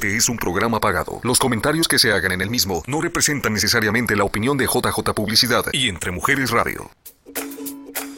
[0.00, 1.18] Este es un programa pagado.
[1.24, 5.12] Los comentarios que se hagan en el mismo no representan necesariamente la opinión de JJ
[5.12, 6.88] Publicidad y Entre Mujeres Radio.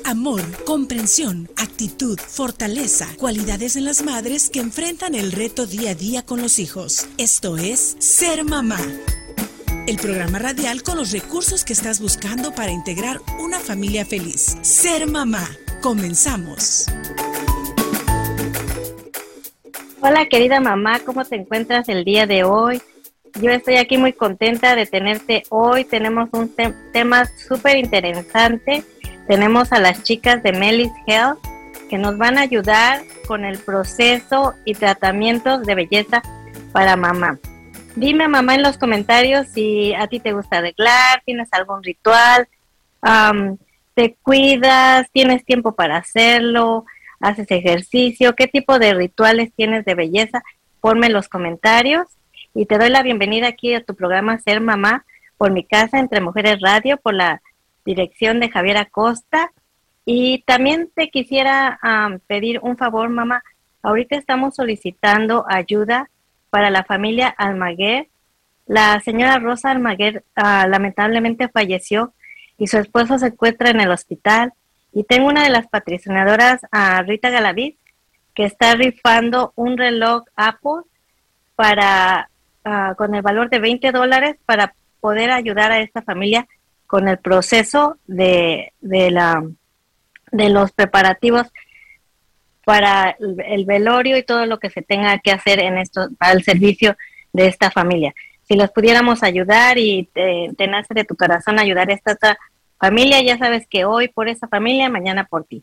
[0.04, 6.22] Amor, comprensión, actitud, fortaleza, cualidades en las madres que enfrentan el reto día a día
[6.22, 7.06] con los hijos.
[7.16, 8.80] Esto es Ser Mamá.
[9.86, 14.58] El programa radial con los recursos que estás buscando para integrar una familia feliz.
[14.60, 15.48] Ser Mamá.
[15.80, 16.88] Comenzamos.
[20.02, 22.80] Hola querida mamá, ¿cómo te encuentras el día de hoy?
[23.38, 25.84] Yo estoy aquí muy contenta de tenerte hoy.
[25.84, 26.50] Tenemos un
[26.90, 28.82] tema súper interesante.
[29.28, 31.38] Tenemos a las chicas de Melis Health
[31.90, 36.22] que nos van a ayudar con el proceso y tratamientos de belleza
[36.72, 37.38] para mamá.
[37.94, 42.48] Dime mamá en los comentarios si a ti te gusta arreglar, tienes algún ritual,
[43.92, 46.86] te cuidas, tienes tiempo para hacerlo,
[47.20, 50.42] haces ejercicio, qué tipo de rituales tienes de belleza,
[50.80, 52.06] ponme en los comentarios
[52.54, 55.04] y te doy la bienvenida aquí a tu programa Ser Mamá
[55.36, 57.40] por mi casa entre Mujeres Radio, por la
[57.84, 59.52] dirección de Javier Acosta.
[60.04, 61.78] Y también te quisiera
[62.26, 63.42] pedir un favor, mamá.
[63.82, 66.10] Ahorita estamos solicitando ayuda
[66.50, 68.08] para la familia Almaguer.
[68.66, 72.12] La señora Rosa Almaguer ah, lamentablemente falleció
[72.58, 74.52] y su esposo se encuentra en el hospital.
[74.92, 76.60] Y tengo una de las patrocinadoras,
[77.06, 77.76] Rita Galaviz,
[78.34, 80.82] que está rifando un reloj Apple
[81.56, 82.30] para
[82.64, 86.46] ah, con el valor de 20 dólares para poder ayudar a esta familia
[86.86, 89.44] con el proceso de, de, la,
[90.32, 91.46] de los preparativos
[92.64, 96.42] para el, velorio y todo lo que se tenga que hacer en esto para el
[96.42, 96.96] servicio
[97.32, 98.14] de esta familia.
[98.42, 102.16] Si los pudiéramos ayudar y te, te nace de tu corazón ayudar a esta
[102.80, 105.62] familia, ya sabes que hoy por esa familia, mañana por ti.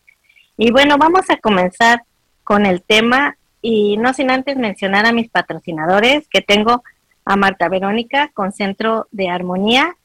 [0.56, 2.04] Y bueno, vamos a comenzar
[2.44, 6.84] con el tema y no sin antes mencionar a mis patrocinadores, que tengo
[7.26, 9.98] a Marta Verónica con Centro de Armonía,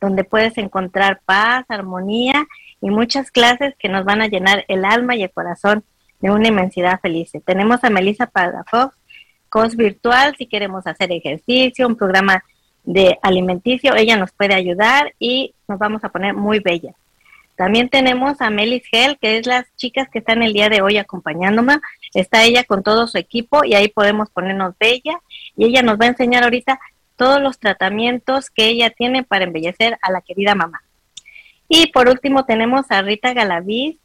[0.00, 2.46] donde puedes encontrar paz, armonía
[2.80, 5.84] y muchas clases que nos van a llenar el alma y el corazón
[6.20, 7.32] de una inmensidad feliz.
[7.44, 8.96] Tenemos a Melissa Palafox,
[9.48, 12.44] COS Virtual, si queremos hacer ejercicio, un programa
[12.92, 16.92] de alimenticio, ella nos puede ayudar y nos vamos a poner muy bella.
[17.54, 20.96] También tenemos a Melis Gel, que es las chicas que están el día de hoy
[20.96, 21.78] acompañándome.
[22.14, 25.20] Está ella con todo su equipo y ahí podemos ponernos bella.
[25.56, 26.80] Y ella nos va a enseñar ahorita
[27.16, 30.82] todos los tratamientos que ella tiene para embellecer a la querida mamá.
[31.68, 33.98] Y por último tenemos a Rita Galaviz,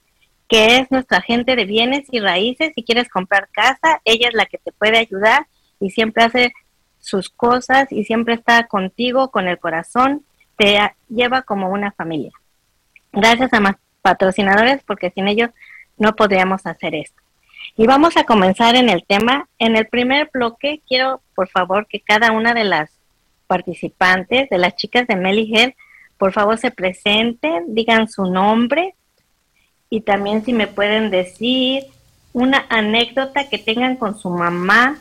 [0.48, 2.74] que es nuestra agente de bienes y raíces.
[2.76, 5.48] Si quieres comprar casa, ella es la que te puede ayudar
[5.80, 6.54] y siempre hace
[7.06, 10.26] sus cosas y siempre está contigo con el corazón,
[10.58, 12.32] te lleva como una familia.
[13.12, 15.52] Gracias a más patrocinadores porque sin ellos
[15.98, 17.22] no podríamos hacer esto.
[17.78, 19.48] Y vamos a comenzar en el tema.
[19.60, 22.90] En el primer bloque quiero, por favor, que cada una de las
[23.48, 25.76] participantes, de las chicas de Melly
[26.18, 28.96] por favor se presenten, digan su nombre
[29.90, 31.84] y también si me pueden decir
[32.34, 34.98] una anécdota que tengan con su mamá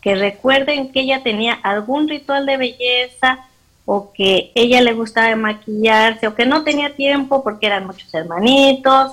[0.00, 3.46] que recuerden que ella tenía algún ritual de belleza
[3.84, 9.12] o que ella le gustaba maquillarse o que no tenía tiempo porque eran muchos hermanitos,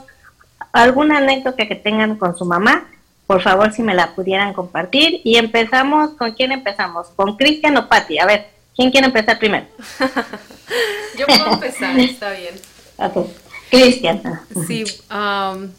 [0.72, 2.88] alguna anécdota que tengan con su mamá,
[3.26, 7.08] por favor si me la pudieran compartir y empezamos, ¿con quién empezamos?
[7.16, 8.20] ¿Con Cristian o Patti?
[8.20, 9.66] A ver, ¿quién quiere empezar primero?
[11.18, 12.56] Yo puedo empezar, está bien.
[13.70, 14.22] Cristian.
[14.68, 15.70] Sí, um,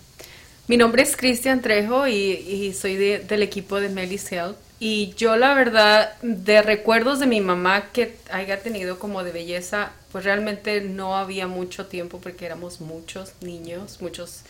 [0.66, 4.67] mi nombre es Cristian Trejo y, soy del equipo de Melis Health.
[4.80, 9.90] Y yo la verdad, de recuerdos de mi mamá que haya tenido como de belleza,
[10.12, 14.42] pues realmente no había mucho tiempo porque éramos muchos niños, muchos,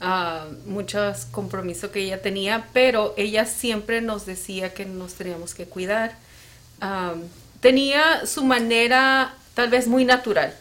[0.00, 5.66] uh, muchos compromisos que ella tenía, pero ella siempre nos decía que nos teníamos que
[5.66, 6.16] cuidar.
[7.60, 10.54] tenía su manera tal vez muy natural.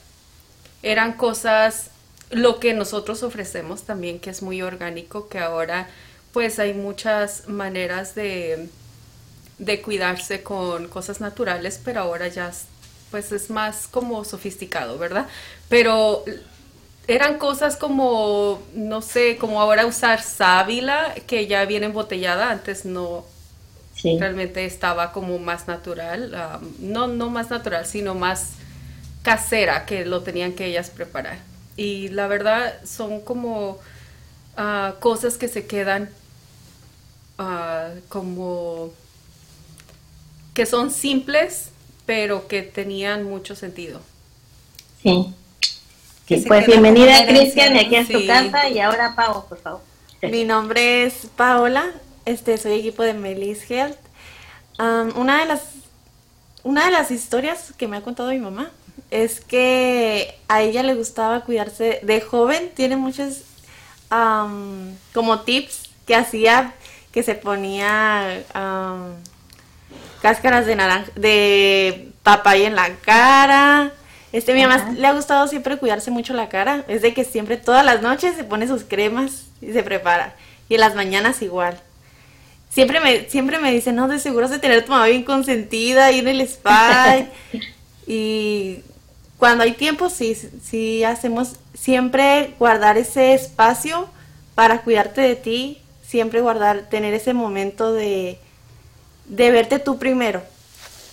[0.83, 1.91] Eran cosas,
[2.29, 5.87] lo que nosotros ofrecemos también, que es muy orgánico, que ahora
[6.33, 8.67] pues hay muchas maneras de
[9.57, 12.51] de cuidarse con cosas naturales, pero ahora ya
[13.11, 15.27] pues es más como sofisticado, ¿verdad?
[15.69, 16.25] Pero
[17.07, 23.25] eran cosas como, no sé, como ahora usar sábila, que ya viene embotellada, antes no,
[24.03, 28.51] realmente estaba como más natural, no, no más natural, sino más
[29.23, 31.39] casera, que lo tenían que ellas preparar.
[31.77, 33.79] Y la verdad son como
[34.57, 36.09] ah, cosas que se quedan
[37.37, 38.91] ah, como
[40.57, 41.69] que son simples,
[42.07, 44.01] pero que tenían mucho sentido.
[45.03, 45.31] Sí.
[46.47, 49.81] pues bienvenida Cristian, y aquí en tu casa y ahora Pau, por favor.
[50.23, 51.85] Mi nombre es Paola,
[52.25, 53.99] este soy equipo de Melis Health
[54.79, 55.61] una de las
[56.63, 58.71] una de las historias que me ha contado mi mamá
[59.11, 63.43] es que a ella le gustaba cuidarse de joven, tiene muchos
[64.09, 66.73] como tips que hacía
[67.11, 68.43] que se ponía
[70.27, 73.93] cáscaras de naranja, de papaya en la cara.
[74.33, 76.83] Este, mi mamá le ha gustado siempre cuidarse mucho la cara.
[76.89, 80.35] Es de que siempre, todas las noches se pone sus cremas y se prepara.
[80.67, 81.79] Y en las mañanas igual.
[82.69, 86.27] Siempre me, siempre me dice, no, de seguro de tener tu mamá bien consentida, ir
[86.27, 87.19] en el spa.
[88.05, 88.79] y
[89.37, 94.09] cuando hay tiempo, sí, sí hacemos siempre guardar ese espacio
[94.55, 98.39] para cuidarte de ti, siempre guardar, tener ese momento de,
[99.27, 100.41] de verte tú primero.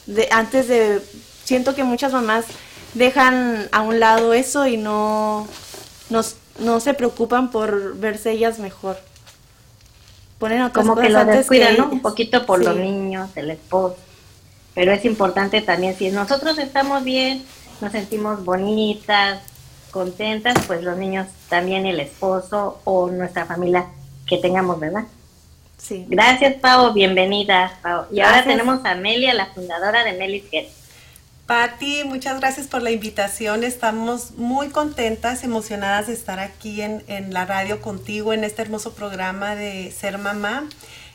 [0.06, 1.00] De, antes de,
[1.44, 2.44] siento que muchas mamás
[2.94, 5.46] dejan a un lado eso y no,
[6.10, 8.98] no, se preocupan por verse ellas mejor.
[10.38, 11.88] Ponen otras Como que lo descuidan, ¿no?
[11.88, 13.96] Un poquito por los niños, el esposo.
[14.74, 17.44] Pero es importante también, si nosotros estamos bien,
[17.80, 19.40] nos sentimos bonitas,
[19.92, 23.86] contentas, pues los niños también, el esposo o nuestra familia
[24.26, 25.04] que tengamos, ¿verdad?
[25.84, 26.06] Sí.
[26.08, 28.06] Gracias, Pau, bienvenida, Pau.
[28.10, 30.68] Y ahora tenemos a Amelia, la fundadora de Melis Get.
[31.46, 33.64] Patti, muchas gracias por la invitación.
[33.64, 38.94] Estamos muy contentas, emocionadas de estar aquí en, en la radio contigo en este hermoso
[38.94, 40.66] programa de Ser Mamá.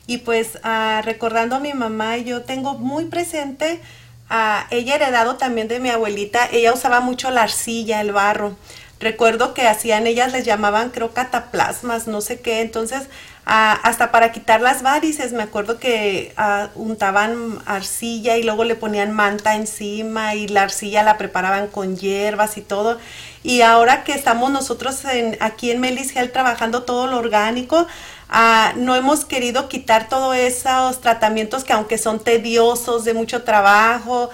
[0.06, 3.81] Y pues ah, recordando a mi mamá, yo tengo muy presente
[4.30, 6.48] a ella heredado también de mi abuelita.
[6.51, 8.56] Ella usaba mucho la arcilla, el barro.
[9.00, 12.62] Recuerdo que hacían, ellas les llamaban creo cataplasmas, no sé qué.
[12.62, 13.07] Entonces
[13.49, 15.33] hasta para quitar las varices.
[15.33, 16.33] Me acuerdo que
[16.75, 22.57] untaban arcilla y luego le ponían manta encima y la arcilla la preparaban con hierbas
[22.57, 22.99] y todo.
[23.41, 27.87] Y ahora que estamos nosotros en, aquí en Melis trabajando todo lo orgánico,
[28.75, 34.29] no hemos querido quitar todos esos tratamientos que aunque son tediosos, de mucho trabajo,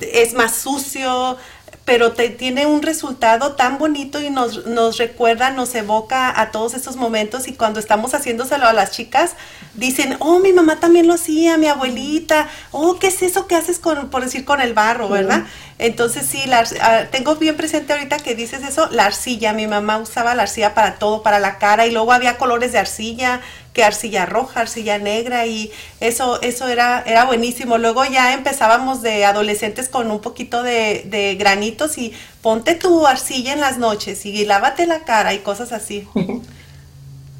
[0.00, 1.36] es más sucio,
[1.84, 6.74] pero te, tiene un resultado tan bonito y nos, nos recuerda, nos evoca a todos
[6.74, 9.34] esos momentos y cuando estamos haciéndoselo a las chicas,
[9.74, 13.78] dicen, oh, mi mamá también lo hacía, mi abuelita, oh, ¿qué es eso que haces
[13.78, 15.44] con, por decir, con el barro, verdad?
[15.78, 19.98] Entonces sí, la, ah, tengo bien presente ahorita que dices eso, la arcilla, mi mamá
[19.98, 23.42] usaba la arcilla para todo, para la cara y luego había colores de arcilla,
[23.74, 27.76] que arcilla roja, arcilla negra y eso, eso era, era buenísimo.
[27.76, 33.60] Luego ya empezábamos de adolescentes con un poquito de, granitos y ponte tu arcilla en
[33.60, 36.08] las noches y lávate la cara y cosas así.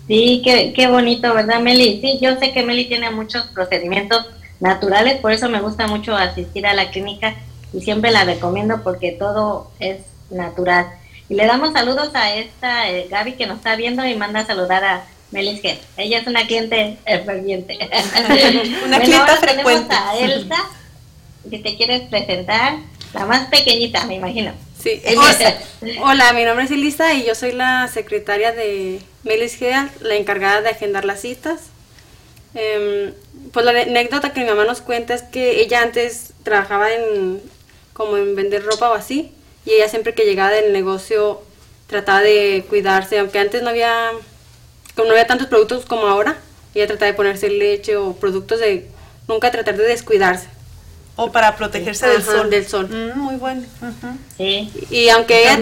[0.06, 1.98] Sí, qué, qué bonito, ¿verdad, Meli?
[2.02, 4.26] Sí, yo sé que Meli tiene muchos procedimientos
[4.60, 7.36] naturales, por eso me gusta mucho asistir a la clínica
[7.72, 10.88] y siempre la recomiendo porque todo es natural.
[11.30, 14.46] Y le damos saludos a esta eh, Gaby que nos está viendo y manda a
[14.46, 15.04] saludar a
[15.34, 15.60] Melis
[15.96, 17.76] Ella es una cliente ferviente.
[18.86, 19.92] una cliente frecuente.
[19.92, 20.70] a Elsa,
[21.50, 22.76] que te quieres presentar,
[23.12, 24.52] la más pequeñita, me imagino.
[24.80, 25.02] Sí,
[26.02, 29.58] hola, mi nombre es Elisa y yo soy la secretaria de Melis
[30.00, 31.62] la encargada de agendar las citas.
[32.54, 33.12] Em,
[33.52, 37.42] pues la anécdota que mi mamá nos cuenta es que ella antes trabajaba en
[37.92, 39.32] como en vender ropa o así
[39.64, 41.42] y ella siempre que llegaba del negocio
[41.88, 44.12] trataba de cuidarse, aunque antes no había
[44.94, 46.36] como no había tantos productos como ahora,
[46.74, 48.88] ella trataba de ponerse leche o productos de
[49.28, 50.48] nunca tratar de descuidarse.
[51.16, 52.50] O para protegerse del sol.
[52.50, 52.88] Del sol.
[52.88, 53.62] Mm, muy bueno.
[54.36, 54.68] Sí.
[54.90, 55.60] Y aunque ella,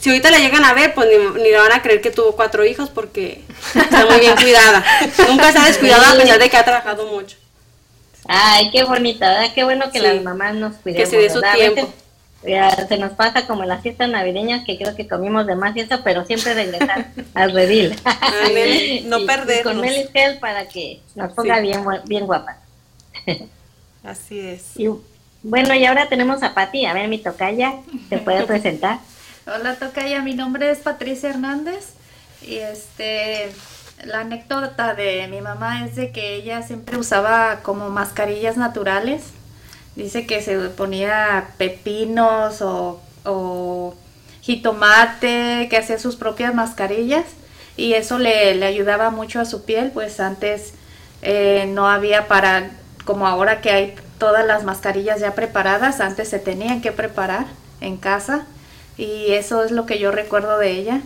[0.00, 2.36] si ahorita la llegan a ver, pues ni, ni, la van a creer que tuvo
[2.36, 3.42] cuatro hijos porque
[3.74, 4.84] está muy bien cuidada.
[5.28, 7.36] Nunca se ha descuidado a pesar de que ha trabajado mucho.
[8.26, 11.10] Ay, qué bonita, Qué bueno que las mamás nos cuidemos.
[11.10, 11.92] Que se dé su tiempo
[12.44, 16.00] se nos pasa como las fiestas navideñas que creo que comimos de más y eso,
[16.04, 17.94] pero siempre regresar al redil.
[19.06, 19.62] no perder.
[19.62, 20.08] Con Melis
[20.40, 22.58] para que nos ponga bien, bien guapa.
[24.04, 24.78] Así es.
[24.78, 24.88] Y,
[25.42, 26.84] bueno, y ahora tenemos a Pati.
[26.84, 27.74] A ver, mi tocaya,
[28.10, 28.98] ¿te puede presentar?
[29.46, 30.20] Hola, tocaya.
[30.20, 31.94] Mi nombre es Patricia Hernández.
[32.42, 33.50] Y este,
[34.04, 39.32] la anécdota de mi mamá es de que ella siempre usaba como mascarillas naturales
[39.96, 43.94] Dice que se ponía pepinos o,
[44.42, 47.24] jitomate, que hacía sus propias mascarillas
[47.76, 50.74] y eso le, ayudaba mucho a su piel, pues antes
[51.22, 52.70] eh, no había para,
[53.06, 57.46] como ahora que hay todas las mascarillas ya preparadas, antes se tenían que preparar
[57.80, 58.46] en casa
[58.98, 61.00] y eso es lo que yo recuerdo de ella.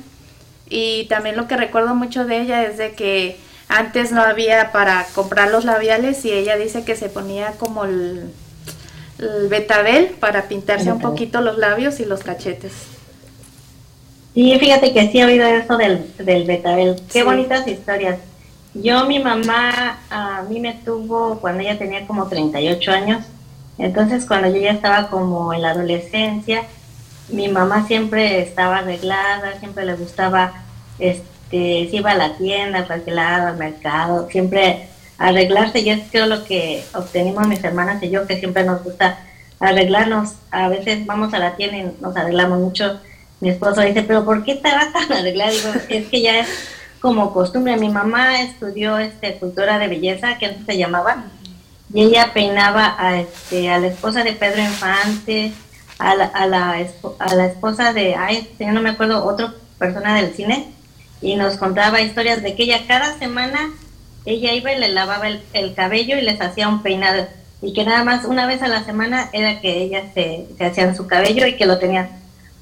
[0.69, 5.07] Y también lo que recuerdo mucho de ella es de que antes no había para
[5.15, 8.31] comprar los labiales y ella dice que se ponía como el
[9.19, 12.73] el betabel para pintarse un poquito los labios y los cachetes.
[14.35, 16.97] Sí, fíjate que sí he oído eso del, del betabel.
[17.13, 18.21] Qué bonitas historias.
[18.75, 23.25] Yo, mi mamá, a mí me tuvo cuando ella tenía como 38 años.
[23.79, 26.63] Entonces, cuando yo ya estaba como en la adolescencia,
[27.31, 30.53] mi mamá siempre estaba arreglada, siempre le gustaba,
[30.99, 35.81] este, si iba a la tienda, a cualquier lado, al mercado, siempre arreglarse.
[35.81, 39.19] Y es creo lo que obtenimos mis hermanas y yo, que siempre nos gusta
[39.61, 40.35] arreglarnos.
[40.51, 43.01] A veces vamos a la tienda y nos arreglamos mucho.
[43.41, 45.51] Mi esposo dice, pero ¿por qué te vas a arreglar?
[45.53, 46.49] Digo, es que ya es
[47.01, 47.77] como costumbre.
[47.77, 51.25] Mi mamá estudió este cultura de belleza, que antes se llamaba,
[51.93, 55.53] y ella peinaba a, este, a la esposa de Pedro Infante,
[55.99, 56.87] a la, a la,
[57.19, 60.71] a la esposa de, ay, no me acuerdo, otra persona del cine,
[61.21, 63.71] y nos contaba historias de que ella cada semana,
[64.33, 67.27] ella iba y le lavaba el, el cabello y les hacía un peinado,
[67.61, 70.97] y que nada más una vez a la semana era que ellas se, se hacían
[70.97, 72.11] su cabello y que lo tenían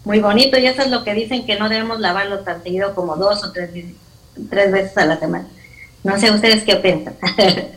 [0.04, 3.16] muy bonito, y eso es lo que dicen que no debemos lavarlo tan seguido como
[3.16, 3.70] dos o tres
[4.50, 5.46] tres veces a la semana.
[6.04, 7.16] No sé ustedes qué piensan.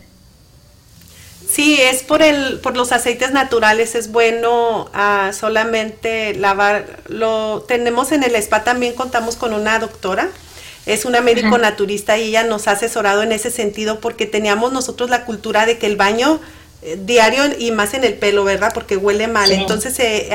[1.50, 7.02] Sí, es por el, por los aceites naturales, es bueno ah, solamente lavar.
[7.08, 10.30] Lo tenemos en el spa también contamos con una doctora,
[10.94, 15.10] es una médico naturista y ella nos ha asesorado en ese sentido porque teníamos nosotros
[15.10, 16.40] la cultura de que el baño
[16.82, 18.72] eh, diario y más en el pelo, ¿verdad?
[18.74, 19.52] Porque huele mal.
[19.52, 20.30] Entonces eh,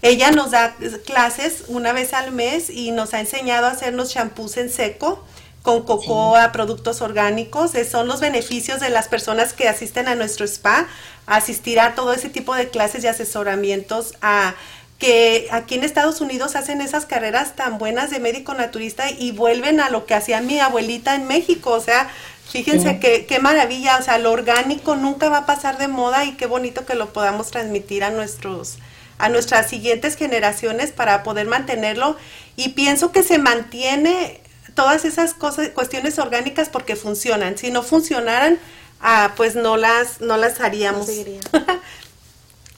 [0.00, 4.56] ella nos da clases una vez al mes y nos ha enseñado a hacernos champús
[4.56, 5.24] en seco
[5.62, 7.74] con cocoa, productos orgánicos.
[7.74, 10.88] Eh, son los beneficios de las personas que asisten a nuestro spa,
[11.26, 14.54] asistir a todo ese tipo de clases y asesoramientos a
[15.02, 19.80] que aquí en Estados Unidos hacen esas carreras tan buenas de médico naturista y vuelven
[19.80, 22.08] a lo que hacía mi abuelita en México, o sea,
[22.48, 26.34] fíjense que, qué maravilla, o sea, lo orgánico nunca va a pasar de moda y
[26.34, 28.78] qué bonito que lo podamos transmitir a nuestros
[29.18, 32.16] a nuestras siguientes generaciones para poder mantenerlo.
[32.56, 34.40] Y pienso que se mantiene
[34.74, 37.56] todas esas cosas, cuestiones orgánicas porque funcionan.
[37.56, 38.58] Si no funcionaran,
[39.00, 41.08] ah, pues no las, no las haríamos.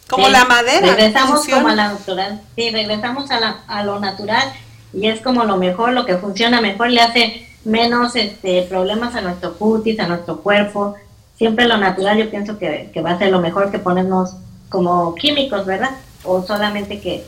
[0.08, 0.88] como la madera.
[0.94, 2.40] Regresamos como a la natural.
[2.56, 4.52] Sí, regresamos a, la, a lo natural
[4.92, 9.20] y es como lo mejor, lo que funciona mejor, le hace menos este, problemas a
[9.22, 10.94] nuestro cutis, a nuestro cuerpo.
[11.36, 14.34] Siempre lo natural yo pienso que, que va a ser lo mejor que ponernos
[14.68, 15.90] como químicos, ¿verdad?
[16.22, 17.24] O solamente que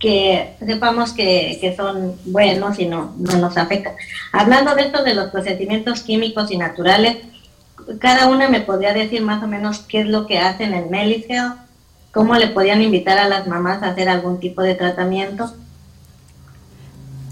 [0.00, 3.92] que sepamos que, que, son buenos y no, no nos afectan.
[4.32, 7.18] Hablando de esto de los procedimientos químicos y naturales,
[8.00, 11.54] cada una me podría decir más o menos qué es lo que hacen en Meliseo,
[12.12, 15.52] cómo le podían invitar a las mamás a hacer algún tipo de tratamiento.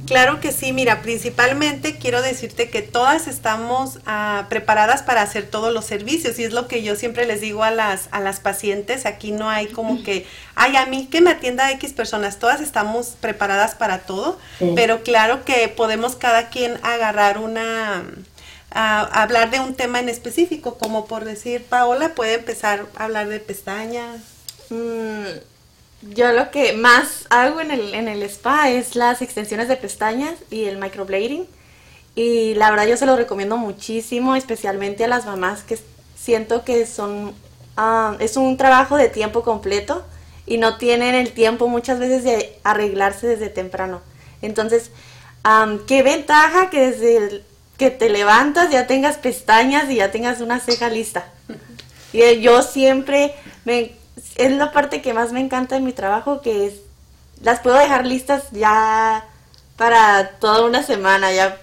[0.08, 5.70] Claro que sí, mira, principalmente quiero decirte que todas estamos ah, preparadas para hacer todos
[5.70, 9.04] los servicios y es lo que yo siempre les digo a las, a las pacientes,
[9.04, 13.16] aquí no hay como que, ay, a mí que me atienda X personas, todas estamos
[13.20, 14.38] preparadas para todo,
[14.75, 18.02] pero claro que podemos cada quien agarrar una,
[18.70, 23.40] hablar de un tema en específico, como por decir, Paola puede empezar a hablar de
[23.40, 24.38] pestañas.
[24.70, 29.76] Mm, yo lo que más hago en el, en el spa es las extensiones de
[29.76, 31.46] pestañas y el microblading.
[32.14, 35.78] Y la verdad yo se lo recomiendo muchísimo, especialmente a las mamás que
[36.16, 37.34] siento que son
[37.76, 40.04] ah, es un trabajo de tiempo completo
[40.46, 44.00] y no tienen el tiempo muchas veces de arreglarse desde temprano.
[44.42, 44.90] Entonces,
[45.87, 47.44] qué ventaja que desde
[47.76, 51.30] que te levantas ya tengas pestañas y ya tengas una ceja lista.
[52.10, 53.34] Y eh, yo siempre
[53.66, 53.92] me
[54.37, 56.75] es la parte que más me encanta de mi trabajo, que es,
[57.40, 59.25] las puedo dejar listas ya
[59.76, 61.58] para toda una semana, ya.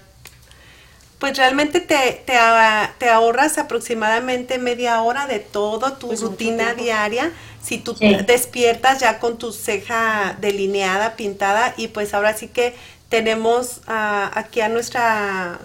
[1.18, 7.32] Pues realmente te, te, ahorras aproximadamente media hora de todo tu pues rutina diaria.
[7.62, 7.96] Si tú
[8.26, 12.74] despiertas ya con tu ceja delineada, pintada, y pues ahora sí que
[13.08, 15.58] tenemos aquí a nuestra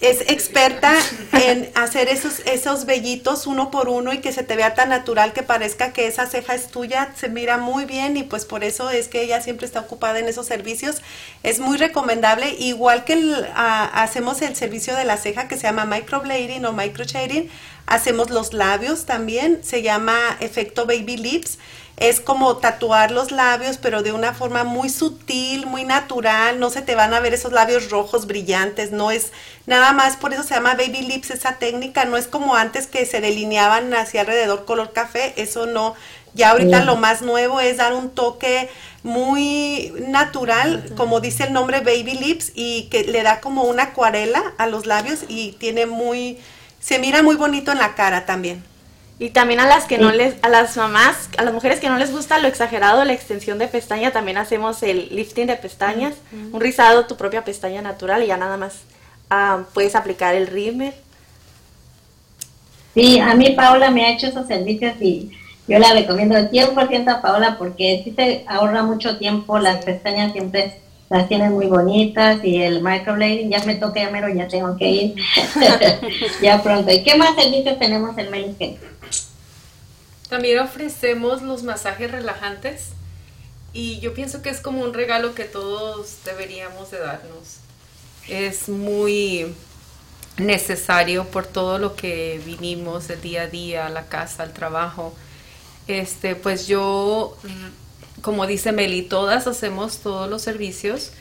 [0.00, 0.94] es experta
[1.32, 5.32] en hacer esos, esos vellitos uno por uno y que se te vea tan natural
[5.32, 8.90] que parezca que esa ceja es tuya, se mira muy bien y pues por eso
[8.90, 11.02] es que ella siempre está ocupada en esos servicios.
[11.42, 13.14] Es muy recomendable, igual que
[13.54, 17.50] hacemos el servicio de la ceja que se llama microblading o microshading,
[17.86, 21.58] hacemos los labios también, se llama efecto baby lips.
[21.96, 26.82] Es como tatuar los labios, pero de una forma muy sutil, muy natural, no se
[26.82, 29.30] te van a ver esos labios rojos brillantes, no es
[29.66, 33.06] nada más, por eso se llama baby lips esa técnica, no es como antes que
[33.06, 35.94] se delineaban hacia alrededor color café, eso no,
[36.34, 38.68] ya ahorita lo más nuevo es dar un toque
[39.04, 44.42] muy natural, como dice el nombre baby lips, y que le da como una acuarela
[44.58, 46.40] a los labios y tiene muy,
[46.84, 48.62] se mira muy bonito en la cara también.
[49.18, 51.96] Y también a las que no les, a las mamás, a las mujeres que no
[51.96, 56.14] les gusta lo exagerado, la extensión de pestaña, también hacemos el lifting de pestañas,
[56.52, 58.80] un rizado, tu propia pestaña natural y ya nada más
[59.30, 60.92] ah, puedes aplicar el rímel.
[62.92, 65.30] Sí, a mí Paola me ha hecho esos servicios y
[65.66, 70.80] yo la recomiendo 100% a Paola porque sí te ahorra mucho tiempo, las pestañas siempre
[71.10, 74.88] las tienen muy bonitas y el microblading ya me toca ya mero, ya tengo que
[74.90, 75.14] ir
[76.42, 76.90] ya pronto.
[76.90, 78.78] ¿Y qué más servicios tenemos en Melisken?
[80.28, 82.90] También ofrecemos los masajes relajantes
[83.72, 87.58] y yo pienso que es como un regalo que todos deberíamos de darnos.
[88.28, 89.54] Es muy
[90.38, 95.12] necesario por todo lo que vinimos el día a día, a la casa, al trabajo.
[95.86, 97.36] Este, pues yo,
[98.24, 101.12] como dice Meli, todas hacemos todos los servicios.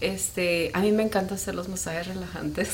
[0.00, 2.70] Este, a mí me encanta hacer los masajes relajantes.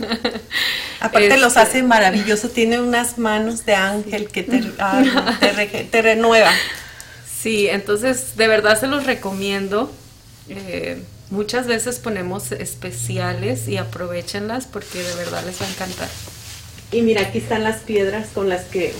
[1.00, 4.60] Aparte los Este, hace maravilloso, tiene unas manos de ángel que te,
[5.56, 6.50] rege- te renueva.
[7.40, 9.92] Sí, entonces de verdad se los recomiendo.
[10.48, 11.00] Eh,
[11.30, 16.08] muchas veces ponemos especiales y aprovechenlas porque de verdad les va a encantar.
[16.90, 18.92] Y mira, aquí están las piedras con las que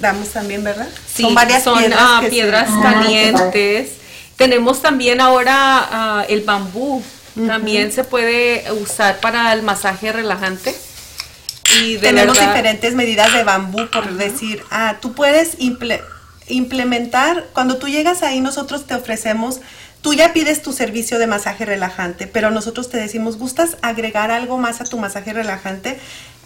[0.00, 0.88] damos también, ¿verdad?
[1.12, 1.98] Sí, son varias piedras.
[2.00, 3.90] ah, piedras Ah, calientes.
[4.36, 5.54] Tenemos también ahora
[5.90, 7.02] ah, el bambú.
[7.46, 10.74] También se puede usar para el masaje relajante.
[11.80, 16.00] Y de Tenemos verdad- diferentes medidas de bambú, por decir, ah, tú puedes imple-
[16.48, 19.60] implementar, cuando tú llegas ahí, nosotros te ofrecemos,
[20.00, 24.58] tú ya pides tu servicio de masaje relajante, pero nosotros te decimos, ¿gustas agregar algo
[24.58, 26.00] más a tu masaje relajante?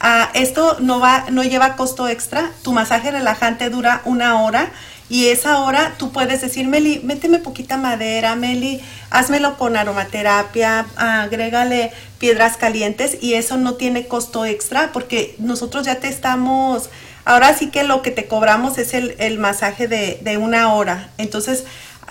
[0.05, 4.73] Ah, esto no va, no lleva costo extra, tu masaje relajante dura una hora
[5.09, 8.81] y esa hora tú puedes decir, Meli, méteme poquita madera, Meli,
[9.11, 16.01] házmelo con aromaterapia, agrégale piedras calientes y eso no tiene costo extra porque nosotros ya
[16.01, 16.91] te estamos,
[17.25, 21.11] ahora sí que lo que te cobramos es el, el masaje de, de una hora.
[21.17, 21.63] Entonces,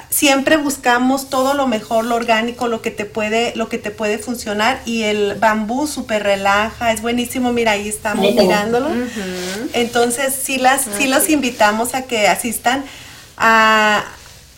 [0.09, 4.17] siempre buscamos todo lo mejor, lo orgánico, lo que te puede, lo que te puede
[4.17, 8.89] funcionar y el bambú súper relaja, es buenísimo, mira, ahí estamos mirándolo.
[9.73, 12.83] Entonces, sí, las, sí los invitamos a que asistan
[13.37, 14.03] a,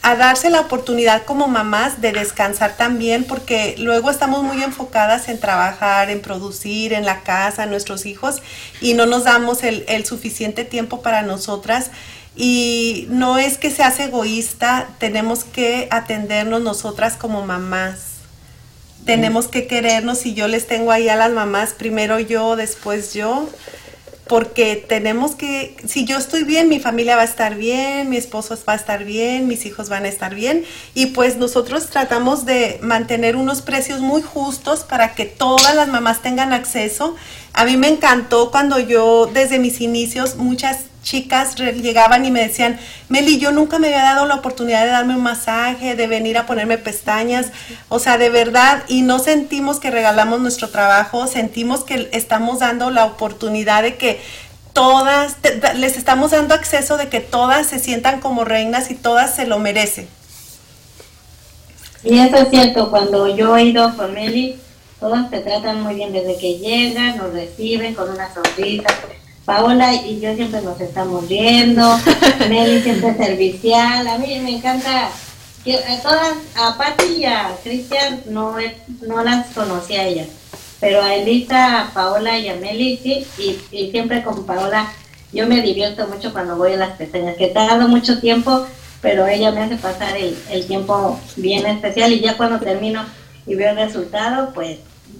[0.02, 5.39] a darse la oportunidad como mamás de descansar también, porque luego estamos muy enfocadas en
[5.39, 8.41] trabajar, en producir, en la casa, en nuestros hijos,
[8.82, 11.91] y no nos damos el, el suficiente tiempo para nosotras.
[12.36, 18.13] Y no es que seas egoísta, tenemos que atendernos nosotras como mamás
[19.06, 23.48] tenemos que querernos y yo les tengo ahí a las mamás, primero yo, después yo,
[24.28, 28.58] porque tenemos que, si yo estoy bien, mi familia va a estar bien, mi esposo
[28.67, 32.80] va a estar bien, mis hijos van a estar bien y pues nosotros tratamos de
[32.82, 37.15] mantener unos precios muy justos para que todas las mamás tengan acceso.
[37.52, 42.80] A mí me encantó cuando yo desde mis inicios muchas chicas llegaban y me decían,
[43.10, 46.46] Meli, yo nunca me había dado la oportunidad de darme un masaje, de venir a
[46.46, 47.48] ponerme pestañas,
[47.89, 52.89] o sea, de verdad, y no sentimos que regalamos nuestro trabajo, sentimos que estamos dando
[52.89, 54.20] la oportunidad de que
[54.72, 55.38] todas,
[55.76, 59.60] les estamos dando acceso de que todas se sientan como reinas y todas se lo
[59.60, 60.08] merecen.
[62.04, 64.58] Y eso es cierto, cuando yo he ido con Meli,
[65.00, 68.88] todos te tratan muy bien desde que llegan, nos reciben con una sonrisa.
[69.45, 71.99] Paola y yo siempre nos estamos riendo,
[72.49, 78.21] Meli siempre es servicial, a mí me encanta, a todas, a Patti y a Cristian
[78.27, 78.56] no,
[79.01, 80.27] no las conocía a ellas,
[80.79, 84.91] pero a Elisa, a Paola y a Meli sí, y, y siempre con Paola
[85.34, 88.65] yo me divierto mucho cuando voy a las pestañas, que tardo mucho tiempo,
[89.01, 93.03] pero ella me hace pasar el, el tiempo bien especial y ya cuando termino
[93.45, 94.77] y veo el resultado, pues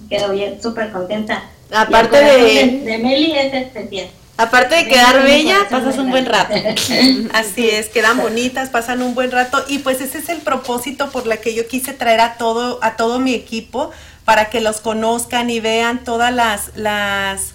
[0.08, 1.42] quedo bien, súper contenta.
[1.72, 4.08] Aparte de- de Meli es especial.
[4.36, 6.54] Aparte de quedar bella, pasas un buen rato.
[7.34, 11.26] Así es, quedan bonitas, pasan un buen rato y pues ese es el propósito por
[11.26, 13.92] la que yo quise traer a todo a todo mi equipo
[14.24, 17.54] para que los conozcan y vean todas las las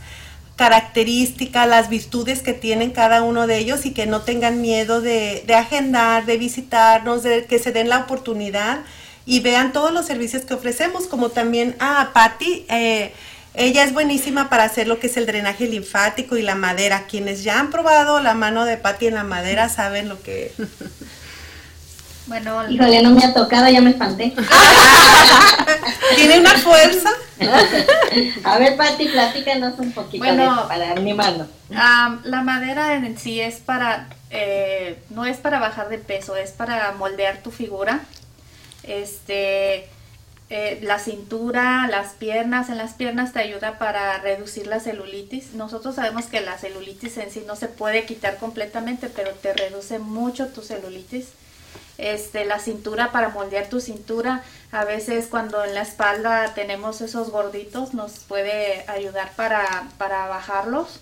[0.56, 5.44] características, las virtudes que tienen cada uno de ellos y que no tengan miedo de,
[5.48, 8.80] de agendar, de visitarnos, de que se den la oportunidad
[9.26, 13.14] y vean todos los servicios que ofrecemos, como también a Patti, eh,
[13.54, 17.06] ella es buenísima para hacer lo que es el drenaje linfático y la madera.
[17.08, 20.54] Quienes ya han probado la mano de Patti en la madera saben lo que...
[22.28, 24.36] Bueno, Híjole, no me ha tocado, ya me espanté.
[26.16, 27.10] Tiene una fuerza.
[28.44, 30.62] A ver, Pati, platícanos un poquito Bueno.
[30.62, 31.48] de para animarnos.
[31.76, 36.52] Am, la madera en sí es para, eh, no es para bajar de peso, es
[36.52, 38.02] para moldear tu figura.
[38.84, 39.90] Este,
[40.50, 45.54] eh, la cintura, las piernas, en las piernas te ayuda para reducir la celulitis.
[45.54, 50.00] Nosotros sabemos que la celulitis en sí no se puede quitar completamente, pero te reduce
[50.00, 51.28] mucho tu celulitis.
[51.98, 54.44] este, la cintura para moldear tu cintura.
[54.72, 61.02] A veces cuando en la espalda tenemos esos gorditos nos puede ayudar para, para bajarlos.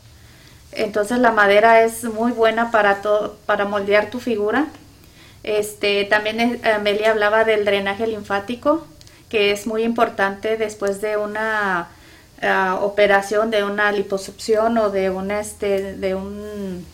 [0.72, 3.02] Entonces la madera es muy buena para,
[3.46, 4.68] para moldear tu figura.
[5.44, 8.86] Este, también eh, Amelia hablaba del drenaje linfático,
[9.30, 11.90] que es muy importante después de una
[12.42, 16.86] ah, operación, de una liposucción o de, una, este, de, un,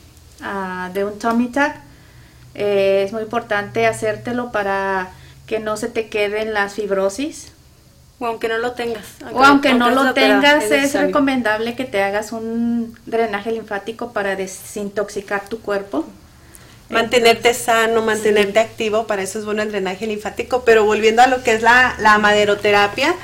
[0.42, 1.74] uh, de un tummy tuck.
[2.56, 5.10] Eh, es muy importante hacértelo para
[5.48, 7.52] que no se te queden las fibrosis.
[8.20, 9.06] O aunque no lo tengas.
[9.34, 15.48] o aunque no lo tengas, es, recomendable que te hagas un drenaje linfático para desintoxicar
[15.50, 16.06] tu cuerpo.
[16.94, 20.64] Mantenerte sano, mantenerte activo, para eso es bueno el drenaje linfático.
[20.64, 23.16] Pero volviendo a lo que es la, la maderoterapia,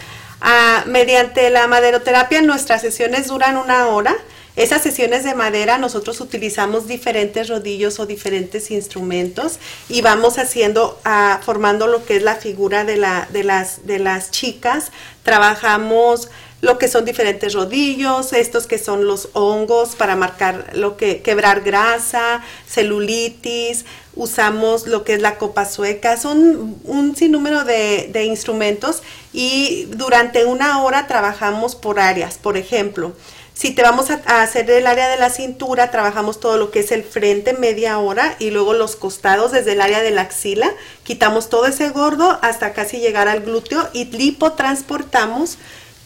[0.41, 4.15] ah, mediante la maderoterapia nuestras sesiones duran una hora.
[4.55, 11.39] Esas sesiones de madera nosotros utilizamos diferentes rodillos o diferentes instrumentos y vamos haciendo, ah,
[11.43, 14.91] formando lo que es la figura de, la, de, las, de las chicas.
[15.23, 16.29] Trabajamos
[16.61, 21.61] lo que son diferentes rodillos, estos que son los hongos para marcar lo que quebrar
[21.61, 29.03] grasa, celulitis, usamos lo que es la copa sueca, son un sinnúmero de, de instrumentos
[29.31, 33.13] y durante una hora trabajamos por áreas, por ejemplo,
[33.59, 36.93] si te vamos a, hacer el área de la cintura, trabajamos todo lo que es
[36.93, 40.71] el frente media hora y luego los costados desde el área de la axila.
[41.03, 45.57] Quitamos todo ese gordo hasta casi llegar al glúteo y lipotransportamos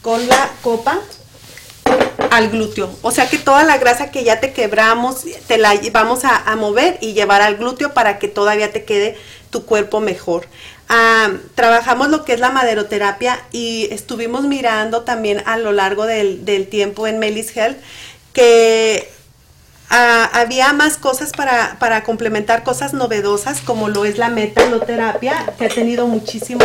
[0.04, 1.00] con la copa
[2.30, 2.90] al glúteo.
[3.00, 6.98] O sea que toda la grasa que ya te quebramos, te la vamos a, mover
[7.00, 9.16] y llevar al glúteo para que todavía te quede
[9.48, 10.46] tu cuerpo mejor.
[10.90, 16.44] Ah, trabajamos lo que es la maderoterapia y estuvimos mirando también a lo largo del,
[16.44, 17.78] del tiempo en Melis Health
[18.34, 19.10] que
[19.90, 25.66] Ah, había más cosas para, para, complementar cosas novedosas como lo es la metaloterapia que
[25.66, 26.64] ha tenido muchísimo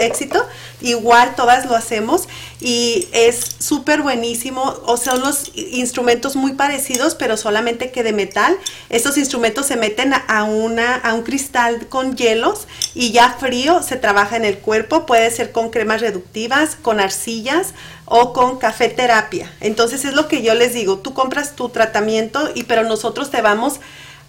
[0.00, 0.44] éxito.
[0.80, 2.28] Igual todas lo hacemos
[2.60, 4.62] y es súper buenísimo.
[4.84, 8.58] O son los instrumentos muy parecidos pero solamente que de metal.
[8.90, 13.96] Estos instrumentos se meten a, una, a un cristal con hielos y ya frío se
[13.96, 15.06] trabaja en el cuerpo.
[15.06, 17.74] Puede ser con cremas reductivas con arcillas
[18.06, 19.52] o con café terapia.
[19.60, 23.42] Entonces es lo que yo les digo, tú compras tu tratamiento y pero nosotros te
[23.42, 23.80] vamos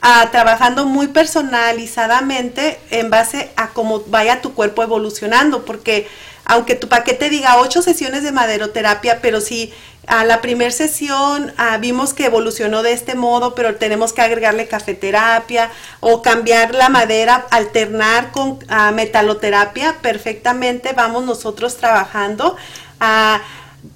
[0.01, 6.07] a, trabajando muy personalizadamente en base a cómo vaya tu cuerpo evolucionando, porque
[6.45, 9.73] aunque tu paquete diga ocho sesiones de maderoterapia, pero si
[10.07, 14.67] a la primera sesión ah, vimos que evolucionó de este modo, pero tenemos que agregarle
[14.67, 22.55] cafeterapia o cambiar la madera, alternar con ah, metaloterapia, perfectamente vamos nosotros trabajando.
[22.99, 23.41] a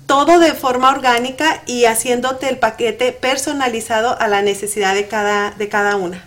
[0.05, 5.69] todo de forma orgánica y haciéndote el paquete personalizado a la necesidad de cada, de
[5.69, 6.23] cada una.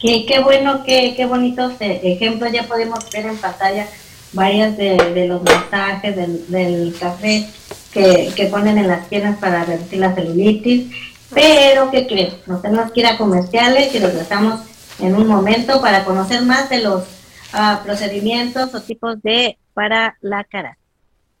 [0.00, 2.52] Qué, qué bueno, qué, qué bonitos ejemplos.
[2.52, 3.88] Ya podemos ver en pantalla
[4.32, 7.48] varias de, los masajes del, café
[7.92, 10.92] que, que, ponen en las piernas para reducir la celulitis.
[11.32, 12.34] Pero, ¿qué creen?
[12.46, 14.60] Nos tenemos que ir a comerciales y regresamos
[14.98, 17.04] en un momento para conocer más de los
[17.52, 20.78] ah, procedimientos o tipos de para la cara.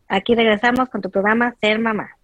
[0.08, 2.16] Aquí regresamos con tu programa Ser Mamá.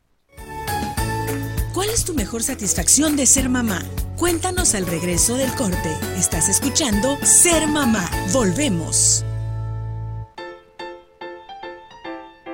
[1.75, 3.81] ¿Cuál es tu mejor satisfacción de ser mamá?
[4.17, 5.91] Cuéntanos al regreso del corte.
[6.17, 8.09] Estás escuchando Ser Mamá.
[8.33, 9.25] Volvemos.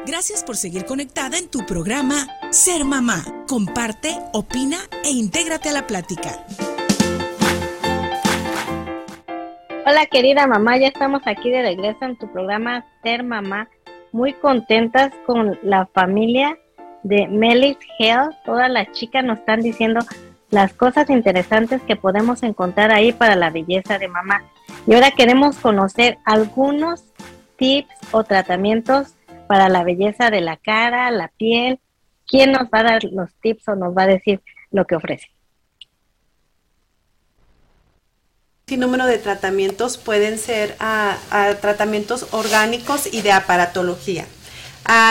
[0.06, 3.22] Gracias por seguir conectada en tu programa Ser Mamá.
[3.46, 6.30] Comparte, opina e intégrate a la plática.
[9.84, 13.70] Hola querida mamá, ya estamos aquí de regreso en tu programa Ser Mamá
[14.12, 16.58] muy contentas con la familia
[17.02, 18.34] de Melis Health.
[18.44, 20.00] Todas las chicas nos están diciendo
[20.50, 24.42] las cosas interesantes que podemos encontrar ahí para la belleza de mamá.
[24.86, 27.04] Y ahora queremos conocer algunos
[27.56, 29.14] tips o tratamientos
[29.46, 31.80] para la belleza de la cara, la piel.
[32.26, 35.28] ¿Quién nos va a dar los tips o nos va a decir lo que ofrece?
[38.76, 41.16] Número de tratamientos pueden ser a,
[41.60, 44.26] tratamientos orgánicos y de aparatología.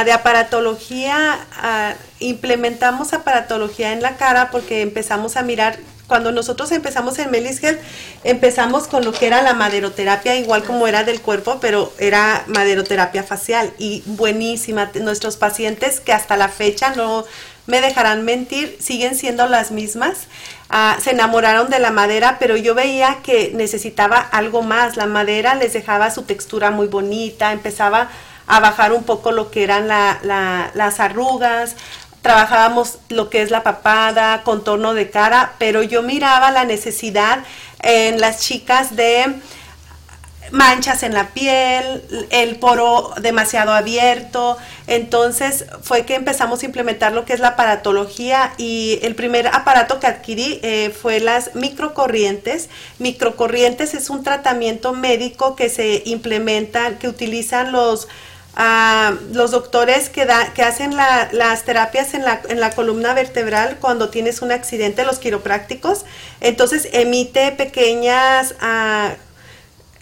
[0.05, 1.39] de aparatología,
[2.19, 7.61] implementamos aparatología en la cara porque empezamos a mirar, cuando nosotros empezamos en Melis
[8.23, 13.23] empezamos con lo que era la maderoterapia, igual como era del cuerpo, pero era maderoterapia
[13.23, 14.89] facial y buenísima.
[15.01, 17.25] Nuestros pacientes que hasta la fecha no
[17.65, 20.27] me dejarán mentir, siguen siendo las mismas.
[20.69, 24.97] Ah, se enamoraron de la madera, pero yo veía que necesitaba algo más.
[24.97, 28.09] La madera les dejaba su textura muy bonita, empezaba
[28.47, 31.75] a bajar un poco lo que eran las arrugas,
[32.21, 37.39] trabajábamos lo que es la papada, contorno de cara, pero yo miraba la necesidad
[37.81, 39.35] en las chicas de
[40.51, 44.57] manchas en la piel, el poro demasiado abierto.
[44.87, 49.99] Entonces fue que empezamos a implementar lo que es la aparatología y el primer aparato
[49.99, 52.69] que adquirí eh, fue las microcorrientes.
[52.99, 58.07] Microcorrientes es un tratamiento médico que se implementa, que utilizan los
[59.33, 64.09] los doctores que, da, que hacen las terapias en la, en la, columna vertebral cuando
[64.09, 66.05] tienes un accidente, los quiroprácticos.
[66.41, 69.13] Entonces emite pequeñas uh,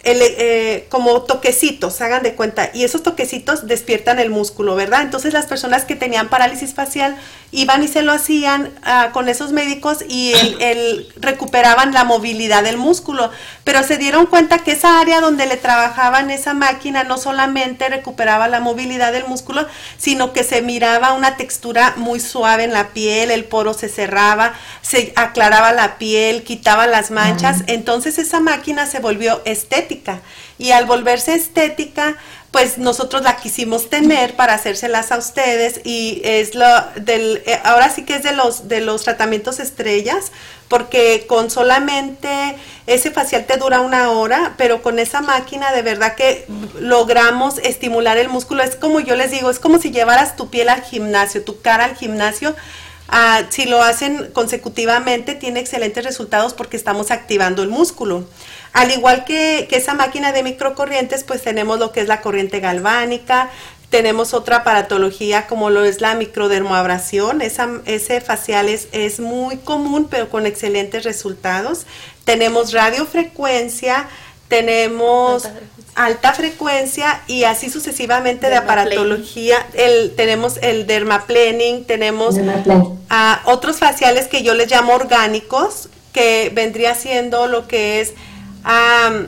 [0.08, 5.02] eh, como toquecitos, hagan de cuenta, y esos toquecitos despiertan el músculo, ¿verdad?
[5.02, 7.16] Entonces las personas que tenían parálisis facial
[7.50, 12.76] iban y se lo hacían ah, con esos médicos y el, recuperaban la movilidad del
[12.76, 13.32] músculo,
[13.64, 18.46] pero se dieron cuenta que esa área donde le trabajaban esa máquina no solamente recuperaba
[18.46, 19.66] la movilidad del músculo,
[19.98, 24.54] sino que se miraba una textura muy suave en la piel, el poro se cerraba,
[24.82, 29.95] se aclaraba la piel, quitaba las manchas, entonces esa máquina se volvió estética
[30.58, 32.16] y al volverse estética,
[32.50, 37.90] pues nosotros la quisimos tener para hacérselas a ustedes y es lo del eh, ahora
[37.90, 40.32] sí que es de los de los tratamientos estrellas
[40.68, 42.56] porque con solamente
[42.86, 46.46] ese facial te dura una hora, pero con esa máquina de verdad que
[46.80, 48.62] logramos estimular el músculo.
[48.62, 51.84] Es como yo les digo, es como si llevaras tu piel al gimnasio, tu cara
[51.84, 52.54] al gimnasio.
[53.08, 58.26] Ah, si lo hacen consecutivamente, tiene excelentes resultados porque estamos activando el músculo.
[58.72, 63.50] Al igual que, esa máquina de microcorrientes, pues tenemos lo que es la corriente galvánica,
[63.90, 70.08] tenemos otra aparatología como lo es la microdermoabrasión, esa, ese facial es, es, muy común
[70.10, 71.86] pero con excelentes resultados.
[72.24, 74.08] Tenemos radiofrecuencia,
[74.48, 75.48] tenemos
[75.96, 79.66] alta frecuencia, y así sucesivamente de aparatología.
[79.72, 82.36] El, tenemos el dermaplaning, tenemos
[83.10, 88.14] ah, otros faciales que yo les llamo orgánicos, que vendría siendo lo que es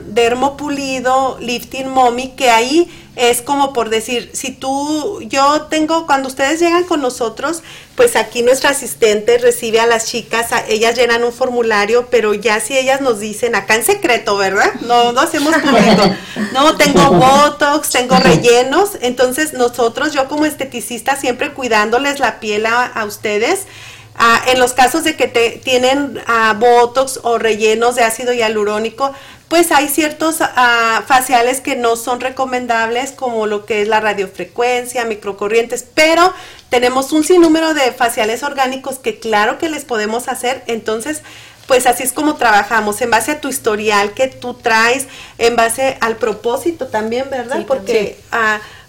[0.07, 6.59] dermopulido, lifting mommy, que ahí es como por decir, si tú, yo tengo, cuando ustedes
[6.59, 7.63] llegan con nosotros,
[7.99, 12.77] pues aquí nuestra asistente recibe a las chicas, ellas llenan un formulario, pero ya si
[12.77, 14.73] ellas nos dicen, acá en secreto, ¿verdad?
[14.87, 16.15] No, no hacemos público.
[16.53, 23.03] No, tengo botox, tengo rellenos, entonces nosotros, yo como esteticista, siempre cuidándoles la piel a,
[23.05, 23.65] ustedes,
[24.21, 29.13] Ah, en los casos de que te, tienen ah, botox o rellenos de ácido hialurónico,
[29.49, 35.05] pues hay ciertos uh, faciales que no son recomendables, como lo que es la radiofrecuencia,
[35.05, 36.33] microcorrientes, pero
[36.69, 41.23] tenemos un sinnúmero de faciales orgánicos que claro que les podemos hacer, entonces
[41.67, 45.07] pues así es como trabajamos, en base a tu historial que tú traes,
[45.37, 47.63] en base al propósito también, ¿verdad?
[47.67, 48.17] Porque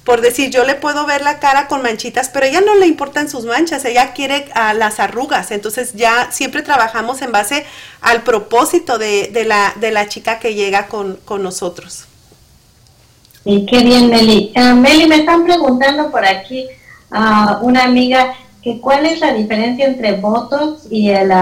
[0.04, 2.86] por decir, yo le puedo ver la cara con manchitas, pero a ella no le
[2.86, 7.66] importan sus manchas, ella quiere a las arrugas, entonces ya siempre trabajamos en base
[8.00, 12.04] al propósito de, la, de la chica que llega con, nosotros.
[13.44, 14.52] Sí, qué bien, Meli.
[14.56, 16.66] Uh, Meli, me están preguntando por aquí
[17.10, 21.32] uh, una amiga que cuál es la diferencia entre Botox y, el,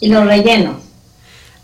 [0.00, 0.85] y los rellenos.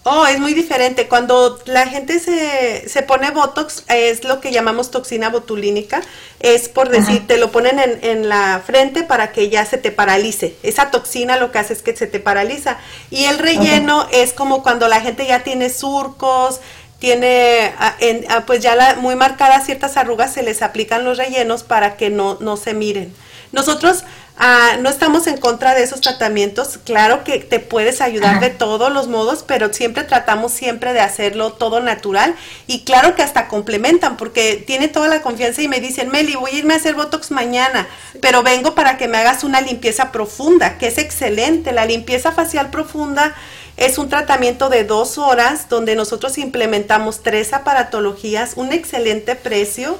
[0.04, 1.06] Oh, es muy diferente.
[1.06, 6.02] Cuando la gente se, se pone Botox, es lo que llamamos toxina botulínica.
[6.40, 9.92] Es por decir, te lo ponen en, en, la frente para que ya se te
[9.92, 10.56] paralice.
[10.64, 12.78] Esa toxina lo que hace es que se te paraliza.
[13.10, 16.60] Y el relleno es como cuando la gente ya tiene surcos,
[16.98, 21.18] tiene ah, en, ah, pues ya la, muy marcadas ciertas arrugas, se les aplican los
[21.18, 23.14] rellenos para que no, no se miren.
[23.52, 24.04] Nosotros
[24.38, 26.79] Ah, no estamos en contra de esos tratamientos.
[26.85, 31.53] Claro que te puedes ayudar de todos los modos, pero siempre tratamos siempre de hacerlo
[31.53, 32.35] todo natural.
[32.66, 36.51] Y claro que hasta complementan, porque tiene toda la confianza y me dicen, Meli, voy
[36.51, 37.87] a irme a hacer Botox mañana,
[38.21, 41.73] pero vengo para que me hagas una limpieza profunda, que es excelente.
[41.73, 43.35] La limpieza facial profunda
[43.77, 49.99] es un tratamiento de dos horas donde nosotros implementamos tres aparatologías, un excelente precio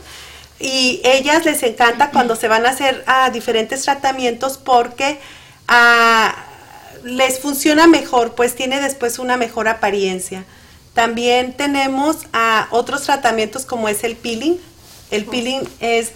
[0.63, 5.19] y ellas les encanta cuando se van a hacer a diferentes tratamientos porque
[5.67, 6.37] ah,
[7.03, 10.45] les funciona mejor, pues tiene después una mejor apariencia.
[10.95, 14.57] También tenemos a otros tratamientos como es el peeling.
[15.11, 16.13] El peeling es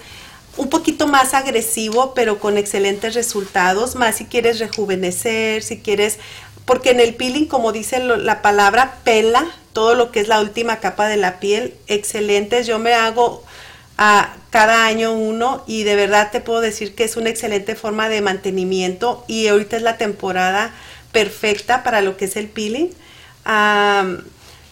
[0.57, 6.19] un poquito más agresivo, pero con excelentes resultados, más si quieres rejuvenecer, si quieres,
[6.67, 10.79] porque en el peeling, como dice la palabra, pela todo lo que es la última
[10.79, 12.67] capa de la piel, excelentes.
[12.67, 13.45] Yo me hago
[13.99, 18.09] a cada año uno y de verdad te puedo decir que es una excelente forma
[18.09, 20.75] de mantenimiento y ahorita es la temporada
[21.13, 22.91] perfecta para lo que es el peeling.